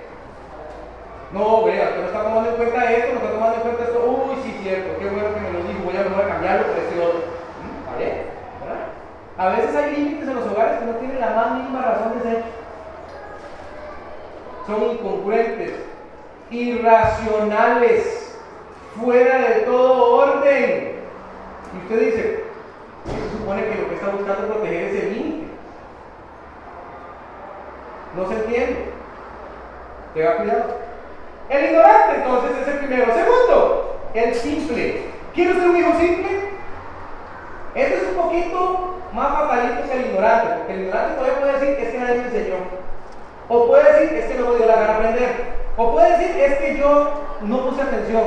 No, 1.31 1.63
vea, 1.63 1.87
usted 1.87 2.01
no 2.01 2.07
está 2.07 2.23
tomando 2.23 2.49
en 2.49 2.55
cuenta 2.57 2.91
esto, 2.91 3.13
no 3.13 3.19
está 3.19 3.31
tomando 3.31 3.55
en 3.55 3.61
cuenta 3.61 3.83
esto. 3.83 4.03
Uy, 4.03 4.35
sí, 4.43 4.59
cierto, 4.61 4.99
qué 4.99 5.07
bueno 5.07 5.33
que 5.33 5.39
me 5.39 5.51
lo 5.53 5.63
dijo, 5.63 5.79
voy 5.85 5.95
a 5.95 6.03
mejor 6.03 6.25
a 6.25 6.27
cambiarlo 6.27 6.67
por 6.67 6.77
este 6.77 6.99
otro. 6.99 7.23
¿Mm? 7.63 7.87
¿Vale? 7.87 8.07
¿Verdad? 8.59 8.83
A 9.37 9.49
veces 9.55 9.75
hay 9.75 9.95
límites 9.95 10.27
en 10.27 10.35
los 10.35 10.51
hogares 10.51 10.79
que 10.79 10.85
no 10.85 10.95
tienen 10.99 11.19
la 11.21 11.31
más 11.31 11.51
mínima 11.55 11.81
razón 11.81 12.19
de 12.19 12.23
ser. 12.27 12.43
Son 14.67 14.91
incongruentes, 14.91 15.71
irracionales, 16.49 18.37
fuera 18.99 19.39
de 19.49 19.55
todo 19.61 20.15
orden. 20.17 20.95
Y 21.73 21.77
usted 21.83 21.99
dice, 21.99 22.43
se 23.05 23.37
supone 23.37 23.63
que 23.63 23.81
lo 23.81 23.89
que 23.89 23.95
está 23.95 24.09
buscando 24.09 24.43
es 24.43 24.51
proteger 24.51 24.83
ese 24.83 25.09
límite. 25.09 25.47
No 28.15 28.27
se 28.27 28.35
entiende. 28.35 28.91
Tenga 30.13 30.37
cuidado. 30.37 30.65
El 31.49 31.65
ignorante 31.65 32.15
entonces 32.15 32.51
es 32.61 32.67
el 32.67 32.77
primero. 32.79 33.13
Segundo, 33.13 33.99
el 34.13 34.35
simple. 34.35 35.01
¿Quiere 35.33 35.51
usted 35.51 35.69
un 35.69 35.77
hijo 35.77 35.91
simple? 35.97 36.51
Este 37.73 37.95
es 37.95 38.03
un 38.09 38.15
poquito 38.15 38.97
más 39.13 39.33
fatalito 39.33 39.89
que 39.89 39.93
el 39.93 40.05
ignorante, 40.07 40.55
porque 40.57 40.73
el 40.73 40.81
ignorante 40.81 41.15
todavía 41.15 41.39
puede 41.39 41.53
decir 41.53 41.69
es 41.69 41.91
que 41.91 41.99
nadie 41.99 42.15
me 42.15 42.25
enseñó. 42.25 42.80
O 43.53 43.67
puede 43.67 43.83
decir 43.91 44.17
es 44.17 44.25
que 44.27 44.39
no 44.39 44.51
me 44.51 44.55
dio 44.55 44.65
la 44.65 44.75
gana 44.75 44.95
aprender. 44.95 45.29
O 45.75 45.91
puede 45.91 46.17
decir 46.17 46.37
es 46.39 46.57
que 46.57 46.77
yo 46.77 47.11
no 47.41 47.69
puse 47.69 47.81
atención. 47.81 48.23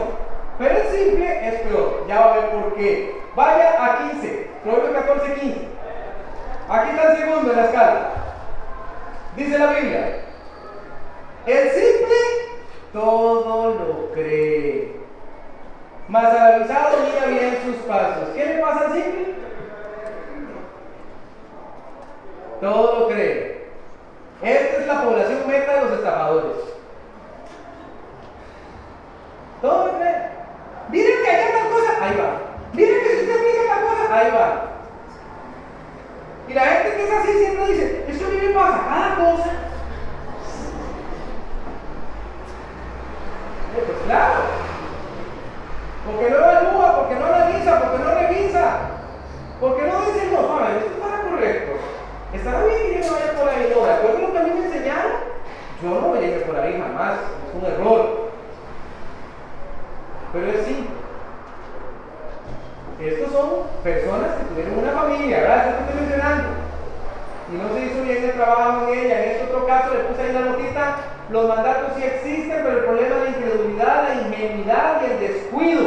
Pero 0.58 0.76
el 0.76 0.86
simple 0.88 1.48
es 1.48 1.60
peor. 1.62 2.04
Ya 2.06 2.20
va 2.20 2.32
a 2.34 2.36
ver 2.36 2.50
por 2.50 2.74
qué. 2.74 3.22
Vaya 3.34 3.84
a 3.84 4.10
15. 4.10 4.50
Proverbios 4.62 5.04
14, 5.04 5.34
15. 5.40 5.68
Aquí 6.68 6.90
está 6.90 7.12
el 7.12 7.16
segundo 7.16 7.50
en 7.50 7.56
la 7.56 7.64
escala. 7.64 8.10
Dice 9.34 9.58
la 9.58 9.66
Biblia. 9.66 10.20
El 11.46 11.70
simple 11.70 12.16
todo 12.92 13.74
lo 13.74 14.12
cree. 14.12 14.96
Mas 16.06 16.34
avisado 16.34 16.98
mira 17.02 17.26
bien 17.28 17.58
sus 17.64 17.76
pasos. 17.86 18.28
¿Qué 18.34 18.44
le 18.44 18.58
pasa 18.58 18.84
al 18.84 18.92
simple? 18.92 19.34
Todo 22.60 23.00
lo 23.00 23.08
cree. 23.08 23.53
Esta 24.42 24.76
es 24.80 24.86
la 24.86 25.02
población 25.02 25.46
meta 25.46 25.74
de 25.74 25.80
los 25.82 25.92
estafadores. 25.92 26.56
Todo 29.62 29.98
cree. 29.98 30.28
Miren 30.90 31.22
que 31.22 31.30
hay 31.30 31.52
tal 31.52 31.70
cosa, 31.70 32.04
ahí 32.04 32.16
va. 32.18 32.40
Miren 32.72 33.02
que 33.02 33.08
si 33.10 33.20
usted 33.22 33.38
aplica 33.38 33.74
tal 33.74 33.84
cosa, 33.84 34.14
ahí 34.14 34.30
va. 34.30 34.64
Y 36.48 36.52
la 36.52 36.60
gente 36.60 36.96
que 36.96 37.04
es 37.04 37.10
así 37.10 37.32
siempre 37.32 37.66
dice, 37.68 38.04
esto 38.08 38.26
a 38.26 38.28
mí 38.28 38.36
me 38.36 38.54
pasa 38.54 38.84
cada 38.88 39.14
cosa. 39.14 39.50
Pues 43.74 43.98
claro. 44.06 44.40
Porque 46.06 46.30
no 46.30 46.36
evalúa, 46.36 46.96
porque 46.96 47.14
no 47.14 47.26
analiza, 47.26 47.80
porque 47.80 48.04
no 48.04 48.14
revisa. 48.14 48.78
Porque 49.58 49.82
no, 49.86 49.94
Juan, 50.42 50.76
esto 50.76 50.90
está 50.94 51.30
correcto. 51.30 51.72
Estará 52.34 52.64
bien 52.64 52.78
que 52.82 53.00
yo 53.00 53.06
no 53.06 53.12
vaya 53.14 53.32
por 53.38 53.48
ahí. 53.48 53.72
No, 53.74 53.86
de 53.86 53.92
acuerdo 53.92 54.18
a 54.18 54.20
lo 54.20 54.32
que 54.32 54.38
a 54.38 54.42
mí 54.42 54.50
me 54.50 54.66
enseñaron, 54.66 55.12
yo 55.82 55.88
no 55.88 56.08
voy 56.08 56.18
a 56.18 56.46
por 56.46 56.56
ahí 56.56 56.80
jamás. 56.80 57.14
Es 57.48 57.54
un 57.54 57.72
error. 57.72 58.30
Pero 60.32 60.46
es 60.46 60.66
sí. 60.66 60.86
Estos 63.00 63.32
son 63.32 63.50
personas 63.82 64.34
que 64.36 64.44
tuvieron 64.44 64.78
una 64.78 64.92
familia, 64.92 65.40
¿verdad? 65.40 65.68
Eso 65.68 65.78
estoy 65.80 66.00
mencionando. 66.00 66.48
Y 67.52 67.56
no 67.56 67.74
se 67.74 67.86
hizo 67.86 68.02
bien 68.02 68.24
el 68.24 68.32
trabajo 68.32 68.88
en 68.88 68.98
ella. 68.98 69.24
En 69.24 69.30
este 69.30 69.44
otro 69.44 69.66
caso 69.66 69.94
le 69.94 70.00
puse 70.00 70.22
ahí 70.22 70.32
la 70.32 70.40
notita 70.40 70.96
los 71.30 71.48
mandatos 71.48 71.92
sí 71.96 72.04
existen, 72.04 72.60
pero 72.62 72.78
el 72.78 72.84
problema 72.84 73.16
es 73.16 73.22
la 73.22 73.28
incredulidad, 73.30 74.08
la 74.08 74.14
ingenuidad 74.26 75.00
y 75.00 75.10
el 75.10 75.20
descuido. 75.20 75.82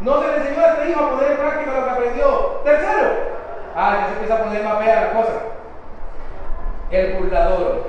No 0.00 0.20
se 0.20 0.28
le 0.28 0.36
enseñó 0.38 0.64
a 0.64 0.68
este 0.68 0.90
hijo 0.90 1.00
a 1.00 1.10
poner 1.10 1.30
en 1.32 1.36
práctica 1.36 1.72
lo 1.72 1.84
que 1.84 1.90
aprendió. 1.90 2.60
Tercero, 2.64 3.29
ah, 3.74 3.98
ya 4.00 4.06
se 4.06 4.12
empieza 4.12 4.34
a 4.34 4.44
poner 4.44 4.64
más 4.64 4.78
fea 4.78 5.00
la 5.00 5.12
cosa. 5.12 5.32
El 6.90 7.12
burlador. 7.14 7.84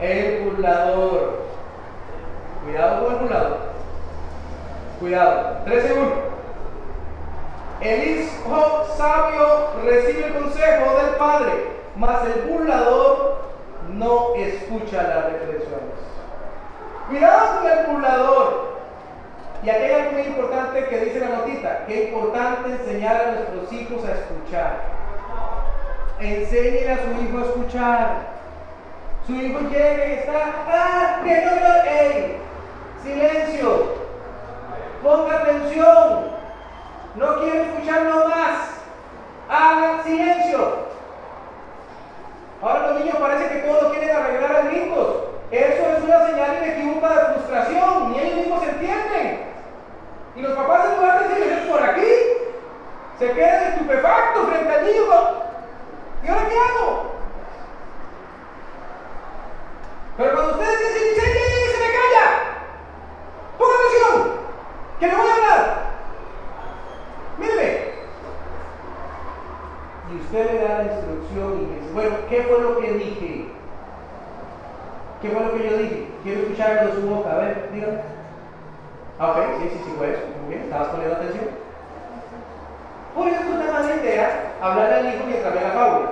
El 0.00 0.44
burlador. 0.44 1.40
Cuidado 2.64 3.04
con 3.04 3.14
el 3.14 3.20
burlador. 3.20 3.58
Cuidado. 4.98 5.56
13 5.64 5.92
1. 5.92 6.30
El 7.80 8.08
hijo 8.08 8.84
sabio 8.96 9.70
recibe 9.84 10.26
el 10.26 10.34
consejo 10.34 10.94
del 10.96 11.16
padre, 11.16 11.52
mas 11.96 12.26
el 12.26 12.42
burlador 12.50 13.38
no 13.94 14.34
escucha 14.34 15.02
las 15.02 15.24
reflexiones. 15.32 15.80
Cuidado 17.08 17.60
con 17.60 17.70
el 17.70 17.86
burlador. 17.86 18.79
Y 19.62 19.68
aquí 19.68 19.84
hay 19.84 19.92
algo 19.92 20.12
muy 20.12 20.22
importante 20.22 20.86
que 20.86 21.04
dice 21.04 21.20
la 21.20 21.28
notita, 21.36 21.84
que 21.86 22.02
es 22.02 22.08
importante 22.08 22.70
enseñar 22.70 23.16
a 23.16 23.32
nuestros 23.32 23.72
hijos 23.72 24.04
a 24.06 24.12
escuchar. 24.12 24.80
Enseñen 26.18 26.90
a 26.90 26.96
su 26.96 27.22
hijo 27.22 27.38
a 27.38 27.42
escuchar. 27.42 28.08
Su 29.26 29.34
hijo 29.34 29.60
llega 29.70 30.06
y 30.06 30.12
está, 30.12 30.52
ah, 30.66 31.20
que 31.22 31.44
no, 31.44 31.54
no, 31.56 31.84
ey, 31.84 32.36
silencio, 33.02 33.94
ponga 35.02 35.36
atención, 35.36 36.24
no 37.16 37.40
quiero 37.40 37.62
escucharlo 37.62 38.28
más, 38.28 38.56
hagan 39.48 40.02
silencio. 40.04 40.90
Ahora 42.62 42.88
los 42.88 43.00
niños 43.00 43.16
parece 43.20 43.48
que 43.48 43.60
todo 43.60 43.82
lo 43.82 43.90
quieren 43.90 44.16
arreglar 44.16 44.56
a 44.56 44.62
gritos. 44.62 45.16
Eso 45.50 45.82
es 45.96 46.04
una 46.04 46.26
señal 46.26 46.56
inequívoca 46.62 47.08
de 47.08 47.34
frustración, 47.34 48.12
ni 48.12 48.20
ellos 48.20 48.36
mismos 48.36 48.62
se 48.62 48.70
entienden. 48.70 49.40
Y 50.40 50.42
los 50.42 50.56
papás 50.56 50.86
en 50.86 50.96
lugar 50.96 51.22
de 51.22 51.28
decirles 51.28 51.68
por 51.68 51.82
aquí, 51.82 52.08
se 53.18 53.30
quedan 53.32 53.72
estupefactos 53.74 54.48
frente 54.48 54.74
al 54.74 54.86
niño. 54.86 55.02
¿Y 56.22 56.28
ahora 56.28 56.48
qué 56.48 56.56
hago? 56.56 57.12
Pero 60.16 60.32
cuando 60.32 60.52
ustedes 60.52 60.78
dicen, 60.78 61.24
se 61.72 61.78
me 61.78 61.92
calla. 61.92 62.24
Ponga 63.58 63.74
atención, 63.74 64.32
que 64.98 65.06
le 65.08 65.14
voy 65.14 65.28
a 65.28 65.34
hablar. 65.34 65.82
Míreme. 67.38 67.90
Y 70.10 70.16
usted 70.20 70.52
le 70.52 70.58
da 70.66 70.78
la 70.78 70.84
instrucción 70.84 71.60
y 71.60 71.66
dice, 71.66 71.92
bueno, 71.92 72.16
¿qué 72.30 72.42
fue 72.44 72.60
lo 72.60 72.78
que 72.78 72.92
dije? 72.92 73.48
¿Qué 75.20 75.28
fue 75.28 75.44
lo 75.44 75.52
que 75.52 75.70
yo 75.70 75.76
dije? 75.76 76.08
Quiero 76.22 76.40
escucharlo 76.40 76.86
de 76.86 76.94
su 76.94 77.06
boca. 77.06 77.30
A 77.30 77.36
ver, 77.36 77.68
dígame. 77.74 78.00
Ah, 79.22 79.32
ok, 79.32 79.36
sí, 79.60 79.68
sí, 79.68 79.80
sí 79.84 79.94
fue 79.98 80.12
eso. 80.12 80.29
Muy 80.40 80.54
bien, 80.54 80.64
¿estabas 80.64 80.88
poniendo 80.88 81.16
atención? 81.16 81.48
Pues 83.14 83.34
es 83.34 83.46
una 83.46 83.72
mala 83.72 83.96
idea 83.96 84.52
hablar 84.60 84.92
al 84.92 85.06
hijo 85.06 85.24
mientras 85.26 85.54
ve 85.54 85.60
la 85.60 85.70
fábula. 85.70 86.10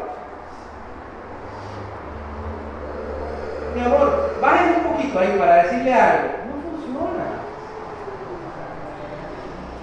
Mi 3.74 3.80
amor, 3.84 4.34
bájenme 4.40 4.76
un 4.76 4.92
poquito 4.92 5.18
ahí 5.18 5.36
para 5.38 5.62
decirle 5.62 5.94
algo. 5.94 6.28
No 6.46 6.62
funciona. 6.70 7.24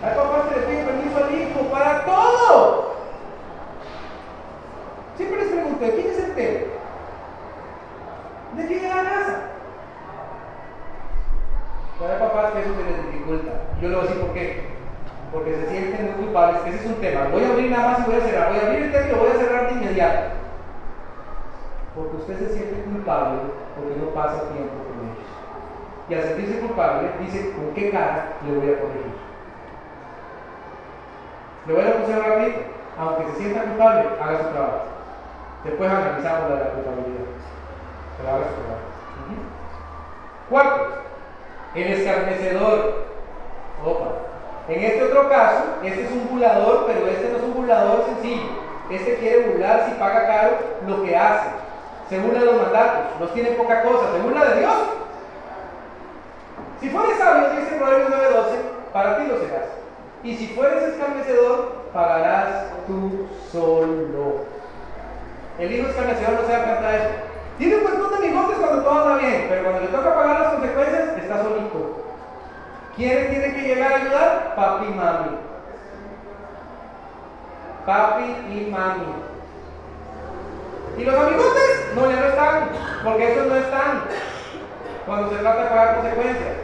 Hay 0.03 0.15
papás 0.15 0.49
que 0.49 0.59
le 0.59 0.65
piden 0.67 0.85
permiso 0.85 1.23
al 1.23 1.33
hijo 1.33 1.59
para 1.71 2.05
todo. 2.05 2.95
Siempre 5.15 5.39
les 5.39 5.51
pregunto, 5.51 5.79
¿quién 5.79 6.07
es 6.07 6.19
el 6.19 6.35
tema? 6.35 6.59
¿De 8.55 8.81
la 8.81 8.89
casa? 8.89 9.04
Pero 11.99 12.19
papás 12.19 12.51
que 12.51 12.59
eso 12.59 12.75
se 12.75 12.83
les 12.83 13.05
dificulta. 13.05 13.51
Yo 13.81 13.89
le 13.89 13.95
voy 13.95 14.05
a 14.05 14.07
decir 14.07 14.21
por 14.21 14.33
qué. 14.33 14.75
Porque 15.31 15.55
se 15.55 15.69
sienten 15.69 16.05
muy 16.05 16.25
culpables. 16.25 16.61
Ese 16.67 16.77
es 16.77 16.85
un 16.85 17.01
tema. 17.01 17.29
Voy 17.31 17.43
a 17.43 17.49
abrir 17.49 17.71
nada 17.71 17.89
más 17.89 17.99
y 17.99 18.11
voy 18.11 18.19
a 18.19 18.25
cerrar. 18.25 18.49
Voy 18.49 18.59
a 18.59 18.65
abrir 18.67 18.83
el 18.83 18.91
tema 18.91 19.05
y 19.05 19.11
lo 19.11 19.17
voy 19.17 19.29
a 19.29 19.35
cerrar 19.35 19.67
de 19.67 19.73
inmediato. 19.73 20.21
Porque 21.95 22.17
usted 22.17 22.39
se 22.39 22.53
siente 22.53 22.83
culpable 22.83 23.39
porque 23.75 23.95
no 23.95 24.07
pasa 24.11 24.51
tiempo 24.51 24.75
con 24.83 25.07
ellos. 25.07 25.27
Y 26.09 26.13
al 26.13 26.23
sentirse 26.23 26.59
culpable, 26.59 27.09
dice, 27.19 27.51
¿con 27.53 27.73
qué 27.73 27.89
cara 27.89 28.33
le 28.45 28.57
voy 28.59 28.73
a 28.73 28.79
corregir? 28.79 29.15
Le 31.67 31.73
voy 31.73 31.83
a 31.83 32.01
poner 32.01 32.19
rápido. 32.19 32.75
Aunque 32.97 33.31
se 33.31 33.37
sienta 33.37 33.63
culpable, 33.63 34.09
haga 34.21 34.37
su 34.37 34.49
trabajo. 34.51 34.81
Después 35.63 35.89
analizamos 35.89 36.49
la 36.49 36.55
de 36.55 36.63
la 36.63 36.71
culpabilidad. 36.71 37.25
Pero 38.17 38.29
haga 38.29 38.45
su 38.45 38.55
trabajo. 38.61 38.95
Cuarto, 40.49 41.04
el 41.75 41.93
escarnecedor. 41.93 43.05
Opa. 43.85 44.07
En 44.67 44.83
este 44.83 45.03
otro 45.03 45.29
caso, 45.29 45.63
este 45.83 46.05
es 46.05 46.11
un 46.11 46.27
burlador, 46.29 46.85
pero 46.87 47.07
este 47.07 47.29
no 47.29 47.37
es 47.37 47.43
un 47.43 47.53
burlador 47.53 48.05
sencillo. 48.05 48.65
Este 48.89 49.15
quiere 49.15 49.49
burlar 49.49 49.85
si 49.87 49.99
paga 49.99 50.25
caro 50.25 50.57
lo 50.87 51.03
que 51.03 51.15
hace. 51.15 51.49
Se 52.09 52.19
burla 52.19 52.39
de 52.39 52.45
los 52.45 52.61
mandatos, 52.61 53.19
los 53.19 53.33
tiene 53.33 53.51
poca 53.51 53.83
cosa, 53.83 54.11
se 54.13 54.19
burla 54.19 54.45
de 54.45 54.59
Dios. 54.59 54.75
Si 56.79 56.89
fueres 56.89 57.17
sabio, 57.17 57.49
dice 57.49 57.75
Proverbios 57.77 58.09
9:12, 58.09 58.91
para 58.93 59.17
ti 59.17 59.27
lo 59.27 59.39
serás. 59.39 59.69
Y 60.23 60.35
si 60.35 60.47
fueres 60.47 60.83
escarnecedor, 60.83 61.85
pagarás 61.93 62.65
tú 62.87 63.27
solo. 63.51 64.45
El 65.57 65.71
hijo 65.71 65.89
escarnecedor 65.89 66.41
no 66.41 66.47
se 66.47 66.51
da 66.51 66.63
cuenta 66.63 66.89
de 66.89 66.97
eso. 66.97 67.09
Tiene 67.57 67.75
un 67.77 67.83
montón 67.83 68.21
de 68.21 68.27
bigotes 68.27 68.57
cuando 68.57 68.83
todo 68.83 69.03
anda 69.03 69.17
bien, 69.17 69.45
pero 69.47 69.63
cuando 69.63 69.81
le 69.81 69.87
toca 69.87 70.15
pagar 70.15 70.39
las 70.41 70.53
consecuencias, 70.53 71.17
está 71.17 71.43
solito. 71.43 72.03
¿Quiénes 72.95 73.29
tienen 73.29 73.53
que 73.55 73.61
llegar 73.61 73.91
a 73.91 73.95
ayudar? 73.95 74.55
Papi 74.55 74.85
y 74.85 74.89
mami. 74.89 75.37
Papi 77.85 78.23
y 78.23 78.71
mami. 78.71 79.05
Y 80.97 81.03
los 81.03 81.15
amigotes 81.15 81.91
no, 81.95 82.09
ya 82.09 82.19
no 82.19 82.25
están, 82.27 82.69
porque 83.03 83.33
esos 83.33 83.47
no 83.47 83.55
están 83.55 84.01
cuando 85.05 85.29
se 85.29 85.37
trata 85.37 85.63
de 85.63 85.69
pagar 85.69 85.95
consecuencias. 85.95 86.55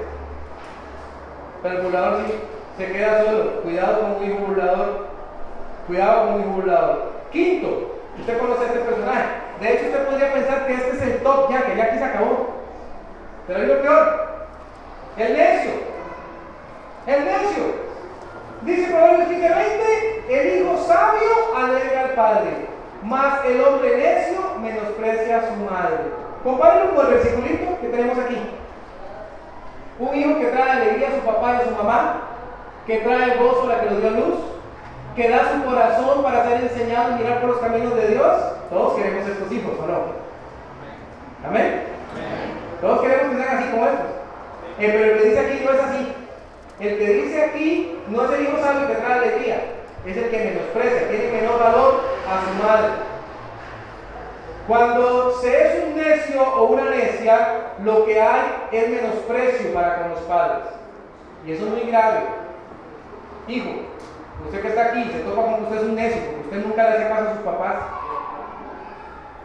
Pero 1.62 1.76
el 1.76 1.82
burlador 1.84 2.22
sí 2.26 2.34
se 2.78 2.92
queda 2.92 3.24
solo. 3.24 3.62
Cuidado 3.62 4.02
con 4.02 4.12
un 4.12 4.24
hijo 4.24 4.40
burlador. 4.40 5.08
Cuidado 5.88 6.26
con 6.26 6.34
un 6.34 6.42
hijo 6.42 6.50
burlador. 6.50 7.12
Quinto, 7.32 8.00
usted 8.20 8.40
conoce 8.40 8.64
a 8.64 8.68
este 8.68 8.80
personaje. 8.80 9.51
De 9.62 9.74
hecho, 9.74 9.86
usted 9.86 10.06
podría 10.08 10.34
pensar 10.34 10.66
que 10.66 10.74
este 10.74 10.90
es 10.90 11.02
el 11.04 11.18
top 11.20 11.52
ya, 11.52 11.62
que 11.62 11.76
ya 11.76 11.84
aquí 11.84 11.98
se 12.00 12.04
acabó. 12.04 12.48
Pero 13.46 13.62
es 13.62 13.68
lo 13.68 13.82
peor. 13.84 14.28
El 15.18 15.38
necio. 15.38 15.72
El 17.06 17.26
necio. 17.26 17.64
Dice 18.64 18.92
Proverbios 18.92 19.30
15:20, 19.30 20.24
el 20.30 20.62
hijo 20.62 20.78
sabio 20.78 21.56
alegra 21.56 22.02
al 22.02 22.10
padre, 22.12 22.50
mas 23.04 23.46
el 23.46 23.62
hombre 23.64 23.98
necio 23.98 24.42
menosprecia 24.62 25.38
a 25.38 25.48
su 25.48 25.56
madre. 25.58 25.98
Compárenlo 26.44 26.96
con 26.96 27.06
el 27.06 27.14
versículo 27.14 27.80
que 27.82 27.88
tenemos 27.88 28.18
aquí. 28.18 28.42
Un 30.00 30.16
hijo 30.16 30.40
que 30.40 30.48
trae 30.48 30.72
alegría 30.72 31.10
a 31.10 31.12
su 31.12 31.20
papá 31.20 31.54
y 31.54 31.56
a 31.58 31.66
su 31.66 31.72
mamá, 31.72 32.22
que 32.88 32.98
trae 32.98 33.38
gozo 33.38 33.64
a 33.66 33.68
la 33.68 33.80
que 33.82 33.90
nos 33.92 34.02
dio 34.02 34.10
luz, 34.10 34.40
que 35.16 35.30
da 35.30 35.52
su 35.54 35.66
corazón 35.66 36.24
para 36.24 36.48
ser 36.48 36.62
enseñado 36.62 37.12
y 37.12 37.20
mirar 37.20 37.42
por 37.42 37.50
los 37.52 37.60
caminos 37.60 37.96
de 37.96 38.08
Dios. 38.08 38.38
Todos 38.70 38.96
queremos 38.96 39.28
estos 39.28 39.52
hijos, 39.52 39.74
¿o 39.82 39.88
no? 39.88 41.48
Amén. 41.48 41.84
Todos 42.80 43.02
queremos 43.02 43.36
que 43.36 43.44
sean 43.44 43.58
así 43.58 43.72
como 43.72 43.86
estos. 43.86 44.06
Eh, 44.80 44.90
pero 44.92 45.06
el 45.06 45.18
que 45.18 45.30
dice 45.30 45.40
aquí 45.40 45.66
no 45.66 45.72
es 45.72 45.82
así. 45.82 46.14
El 46.80 46.98
que 46.98 47.08
dice 47.14 47.44
aquí 47.44 48.00
no 48.08 48.26
es 48.26 48.32
el 48.32 48.44
hijo 48.44 48.58
sabio 48.60 48.88
que 48.88 48.96
trae 48.96 49.14
alegría, 49.14 49.62
es 50.06 50.18
el 50.18 50.30
que 50.30 50.38
menosprecia, 50.38 51.10
tiene 51.10 51.32
menor 51.32 51.60
valor 51.60 52.02
a 52.28 52.42
su 52.42 52.64
madre. 52.64 52.90
Cuando 54.68 55.32
se 55.42 55.68
es 55.68 55.84
un 55.84 55.96
necio 55.96 56.42
o 56.42 56.64
una 56.64 56.90
necia, 56.90 57.74
lo 57.84 58.06
que 58.06 58.20
hay 58.20 58.68
es 58.72 58.90
menosprecio 58.90 59.74
para 59.74 60.02
con 60.02 60.12
los 60.12 60.20
padres. 60.22 60.66
Y 61.46 61.52
eso 61.52 61.66
es 61.66 61.72
muy 61.72 61.92
grave. 61.92 62.20
Hijo, 63.48 63.70
usted 64.46 64.62
que 64.62 64.68
está 64.68 64.86
aquí 64.86 65.12
se 65.12 65.20
topa 65.20 65.44
con 65.44 65.56
que 65.56 65.64
usted 65.64 65.78
es 65.78 65.84
un 65.84 65.96
necio, 65.96 66.22
porque 66.26 66.42
usted 66.42 66.68
nunca 66.68 66.84
le 66.84 66.90
hace 66.90 67.08
caso 67.10 67.30
a 67.30 67.34
sus 67.34 67.44
papás. 67.44 67.76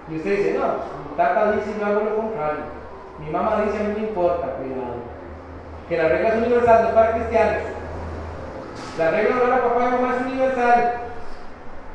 Y 0.08 0.16
usted 0.16 0.36
dice, 0.36 0.58
no, 0.58 0.66
mi 0.66 1.16
tata 1.16 1.52
dice 1.52 1.72
y 1.76 1.80
yo 1.80 1.86
hago 1.86 2.00
lo 2.00 2.16
contrario. 2.16 2.64
Mi 3.18 3.30
mamá 3.30 3.62
dice 3.64 3.78
a 3.78 3.88
mí 3.88 3.94
no 3.96 4.06
importa, 4.06 4.46
cuidado. 4.52 5.02
Que 5.88 5.96
la 5.96 6.08
regla 6.08 6.28
es 6.28 6.36
universal, 6.36 6.82
no 6.82 6.88
es 6.88 6.94
para 6.94 7.12
cristianos. 7.12 7.62
La 8.98 9.10
regla 9.10 9.36
de 9.36 9.46
la 9.48 9.62
papá 9.62 9.88
y 9.88 10.02
mamá 10.02 10.16
es 10.16 10.26
universal. 10.26 10.92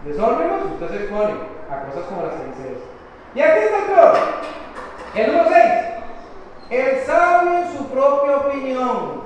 Desórdenos, 0.05 0.65
usted 0.73 0.89
se 0.89 1.03
expone 1.03 1.33
a 1.69 1.85
cosas 1.85 2.05
como 2.09 2.25
las 2.25 2.33
dice 2.33 2.77
Y 3.35 3.39
aquí 3.39 3.59
está 3.59 3.77
el 3.77 3.83
peor. 3.83 4.13
El 5.15 5.27
número 5.27 5.49
6. 5.49 5.63
El 6.69 7.05
sabio 7.05 7.57
en 7.59 7.77
su 7.77 7.87
propia 7.87 8.37
opinión. 8.37 9.23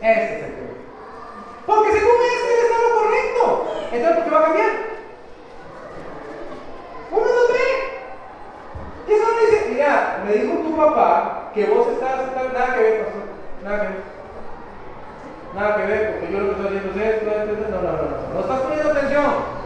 Este 0.00 0.36
es 0.36 0.44
el 0.44 0.52
peor. 0.52 0.76
Porque 1.66 1.92
según 1.92 2.10
este 2.10 2.54
él 2.54 2.60
está 2.62 2.76
en 2.76 2.82
lo 2.82 3.00
correcto. 3.00 3.77
Entonces, 3.92 4.16
¿por 4.16 4.24
qué 4.24 4.30
va 4.30 4.40
a 4.40 4.44
cambiar? 4.44 4.70
Uno 7.10 7.24
lo 7.24 7.48
ve. 7.48 7.68
Y 9.08 9.12
eso 9.12 9.24
dice, 9.40 9.66
mira, 9.70 10.22
me 10.24 10.32
dijo 10.32 10.58
tu 10.58 10.76
papá 10.76 11.50
que 11.54 11.64
vos 11.66 11.88
estás, 11.88 12.20
nada 12.52 12.74
que 12.74 12.82
ver, 12.82 13.04
pastor. 13.04 13.22
Nada 13.64 13.80
que 13.80 13.86
ver. 13.88 14.18
Nada 15.54 15.76
que 15.76 15.86
ver, 15.86 16.12
porque 16.12 16.32
yo 16.32 16.40
lo 16.40 16.46
que 16.46 16.52
estoy 16.52 16.66
haciendo 16.66 17.00
es 17.00 17.14
esto, 17.14 17.30
esto, 17.30 17.52
esto. 17.52 17.70
No, 17.70 17.82
no, 17.82 17.92
no, 17.92 18.02
no. 18.02 18.34
No 18.34 18.40
estás 18.40 18.60
poniendo 18.60 18.90
atención. 18.90 19.58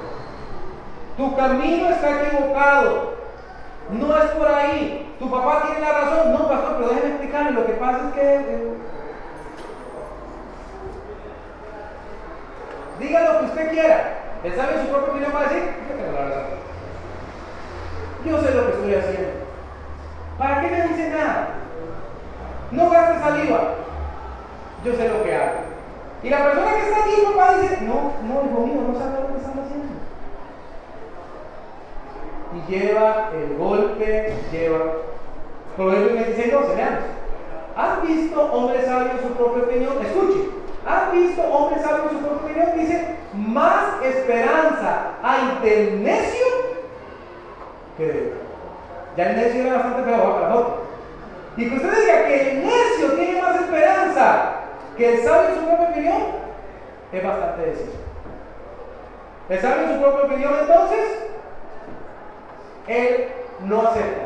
Tu 1.16 1.36
camino 1.36 1.88
está 1.90 2.22
equivocado. 2.22 3.12
No 3.90 4.16
es 4.16 4.30
por 4.30 4.48
ahí. 4.48 5.14
Tu 5.18 5.30
papá 5.30 5.64
tiene 5.66 5.80
la 5.80 5.92
razón. 5.92 6.32
No, 6.32 6.48
pastor, 6.48 6.76
pero 6.76 6.88
déjeme 6.88 7.08
explicarle. 7.08 7.50
Lo 7.50 7.66
que 7.66 7.72
pasa 7.72 8.08
es 8.08 8.14
que. 8.14 8.34
Eh, 8.34 8.72
diga 13.02 13.32
lo 13.32 13.40
que 13.40 13.44
usted 13.46 13.70
quiera. 13.70 14.18
Él 14.44 14.54
sabe 14.56 14.82
su 14.82 14.88
propia 14.88 15.10
opinión 15.10 15.32
para 15.32 15.48
decir. 15.48 15.62
Yo 18.24 18.40
sé 18.40 18.54
lo 18.54 18.66
que 18.66 18.72
estoy 18.72 18.94
haciendo. 18.94 19.30
¿Para 20.38 20.60
qué 20.60 20.68
me 20.68 20.88
dice 20.88 21.10
nada? 21.10 21.48
No 22.70 22.90
gaste 22.90 23.18
saliva. 23.18 23.74
Yo 24.84 24.94
sé 24.94 25.08
lo 25.08 25.24
que 25.24 25.34
hago. 25.34 25.52
Y 26.22 26.30
la 26.30 26.44
persona 26.44 26.72
que 26.72 26.82
está 26.82 27.00
aquí, 27.00 27.22
papá, 27.24 27.58
dice, 27.60 27.78
no, 27.82 28.12
no, 28.22 28.48
hijo 28.48 28.66
mío, 28.66 28.82
no 28.86 28.98
sabe 28.98 29.22
lo 29.22 29.26
que 29.28 29.38
están 29.38 29.58
haciendo. 29.58 29.92
Y 32.54 32.70
lleva 32.70 33.30
el 33.34 33.56
golpe, 33.56 34.34
lleva. 34.52 34.78
Proverbios 35.76 36.12
26, 36.12 36.52
12, 36.52 36.74
veamos. 36.76 37.00
¿Has 37.76 38.02
visto 38.02 38.52
hombre 38.52 38.84
sabio 38.84 39.12
su 39.22 39.34
propia 39.34 39.64
opinión? 39.64 39.94
Escuche. 40.04 40.51
¿Has 40.86 41.12
visto 41.12 41.42
hombre 41.42 41.80
sabio 41.80 42.04
en 42.04 42.10
su 42.10 42.18
propia 42.18 42.64
opinión? 42.64 42.78
Dice, 42.78 43.16
más 43.34 44.02
esperanza 44.02 45.12
hay 45.22 45.58
del 45.62 46.02
necio 46.02 46.46
que 47.96 48.06
de 48.06 48.32
Ya 49.16 49.30
el 49.30 49.36
necio 49.36 49.62
era 49.62 49.74
bastante 49.74 50.02
feo, 50.02 50.34
para 50.34 50.48
la. 50.48 50.64
Y 51.56 51.68
que 51.68 51.76
usted 51.76 52.00
diga 52.00 52.26
que 52.26 52.50
el 52.50 52.64
necio 52.64 53.12
tiene 53.12 53.42
más 53.42 53.56
esperanza 53.56 54.52
que 54.96 55.14
el 55.14 55.22
sabio 55.22 55.48
en 55.50 55.54
su 55.54 55.66
propia 55.66 55.88
opinión, 55.88 56.22
es 57.12 57.22
bastante 57.22 57.66
decir. 57.66 57.90
¿Le 59.48 59.60
saben 59.60 59.94
su 59.94 60.00
propia 60.00 60.24
opinión 60.24 60.54
entonces? 60.60 61.28
Él 62.86 63.28
no 63.64 63.82
acepta. 63.82 64.22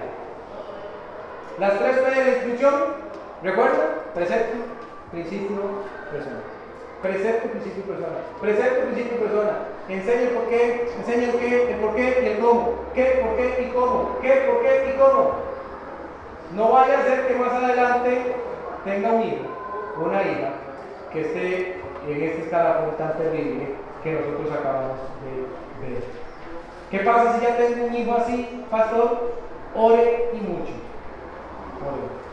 Las 1.59 1.79
tres 1.79 1.99
P 1.99 2.11
de 2.11 2.25
la 2.25 2.31
instrucción, 2.31 2.75
¿recuerda? 3.43 3.89
Precepto, 4.15 4.57
principio, 5.11 5.61
persona. 6.11 6.41
Precepto, 7.03 7.49
principio, 7.51 7.83
persona. 7.85 8.17
Precepto, 8.41 8.87
principio, 8.87 9.19
persona. 9.19 9.59
Enseña 9.89 10.23
el 10.23 10.29
por 10.31 10.49
qué, 10.49 10.89
enseña 10.99 11.25
el 11.31 11.39
qué, 11.39 11.73
el 11.73 11.77
por 11.79 11.95
qué 11.95 12.21
y 12.23 12.27
el 12.27 12.39
cómo. 12.39 12.75
¿Qué, 12.95 13.05
por 13.23 13.37
qué 13.37 13.63
y 13.63 13.73
cómo? 13.73 14.19
¿Qué, 14.21 14.31
por 14.49 14.63
qué 14.63 14.95
y 14.95 14.99
cómo? 14.99 15.31
No 16.55 16.73
vaya 16.73 16.99
a 16.99 17.05
ser 17.05 17.27
que 17.27 17.35
más 17.35 17.53
adelante 17.53 18.35
tenga 18.85 19.13
un 19.13 19.23
hijo, 19.23 19.45
una 20.05 20.23
hija, 20.23 20.51
que 21.13 21.21
esté 21.21 21.81
en 22.09 22.23
este 22.23 22.43
escalafón 22.43 22.97
tan 22.97 23.17
terrible 23.19 23.75
que 24.03 24.13
nosotros 24.13 24.53
acabamos 24.53 24.99
de 25.23 25.89
ver. 25.89 26.03
¿Qué 26.91 26.99
pasa 27.01 27.35
si 27.35 27.45
ya 27.45 27.57
tengo 27.57 27.87
un 27.87 27.95
hijo 27.95 28.15
así, 28.17 28.65
pastor? 28.71 29.33
Ore 29.75 30.31
y 30.33 30.37
mucho. 30.37 30.73
Ore. 31.83 32.26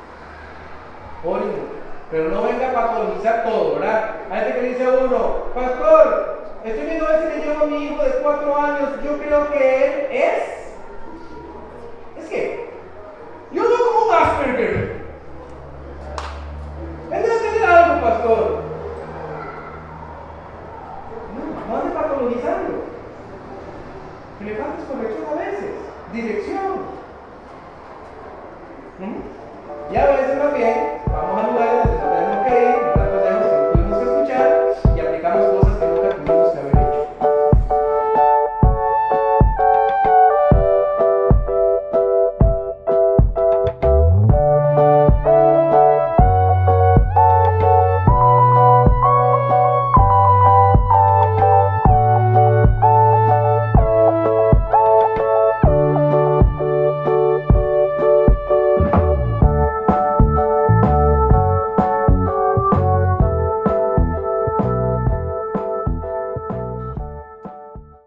Pero 2.13 2.29
no 2.29 2.43
venga 2.43 2.69
a 2.69 2.73
patologizar 2.73 3.43
todo, 3.43 3.79
¿verdad? 3.79 4.11
Hay 4.29 4.41
gente 4.41 4.59
que 4.59 4.67
dice 4.67 4.85
a 4.85 4.89
uno, 4.91 5.45
pastor, 5.55 6.43
estoy 6.63 6.85
viendo 6.85 7.07
a 7.07 7.11
veces 7.11 7.33
que 7.33 7.39
llevo 7.39 7.63
a 7.63 7.65
mi 7.65 7.85
hijo 7.85 8.03
de 8.03 8.11
cuatro 8.21 8.55
años, 8.55 8.89
yo 9.03 9.17
creo 9.17 9.51
que 9.51 9.85
él 9.85 10.07
es. 10.11 10.43
Es 12.23 12.29
que, 12.29 12.69
yo 13.51 13.63
veo 13.63 13.77
como 13.87 14.05
un 14.05 14.13
Asperger. 14.13 15.05
Él 17.13 17.23
debe 17.23 17.35
tener 17.39 17.65
algo, 17.67 18.01
pastor. 18.01 18.42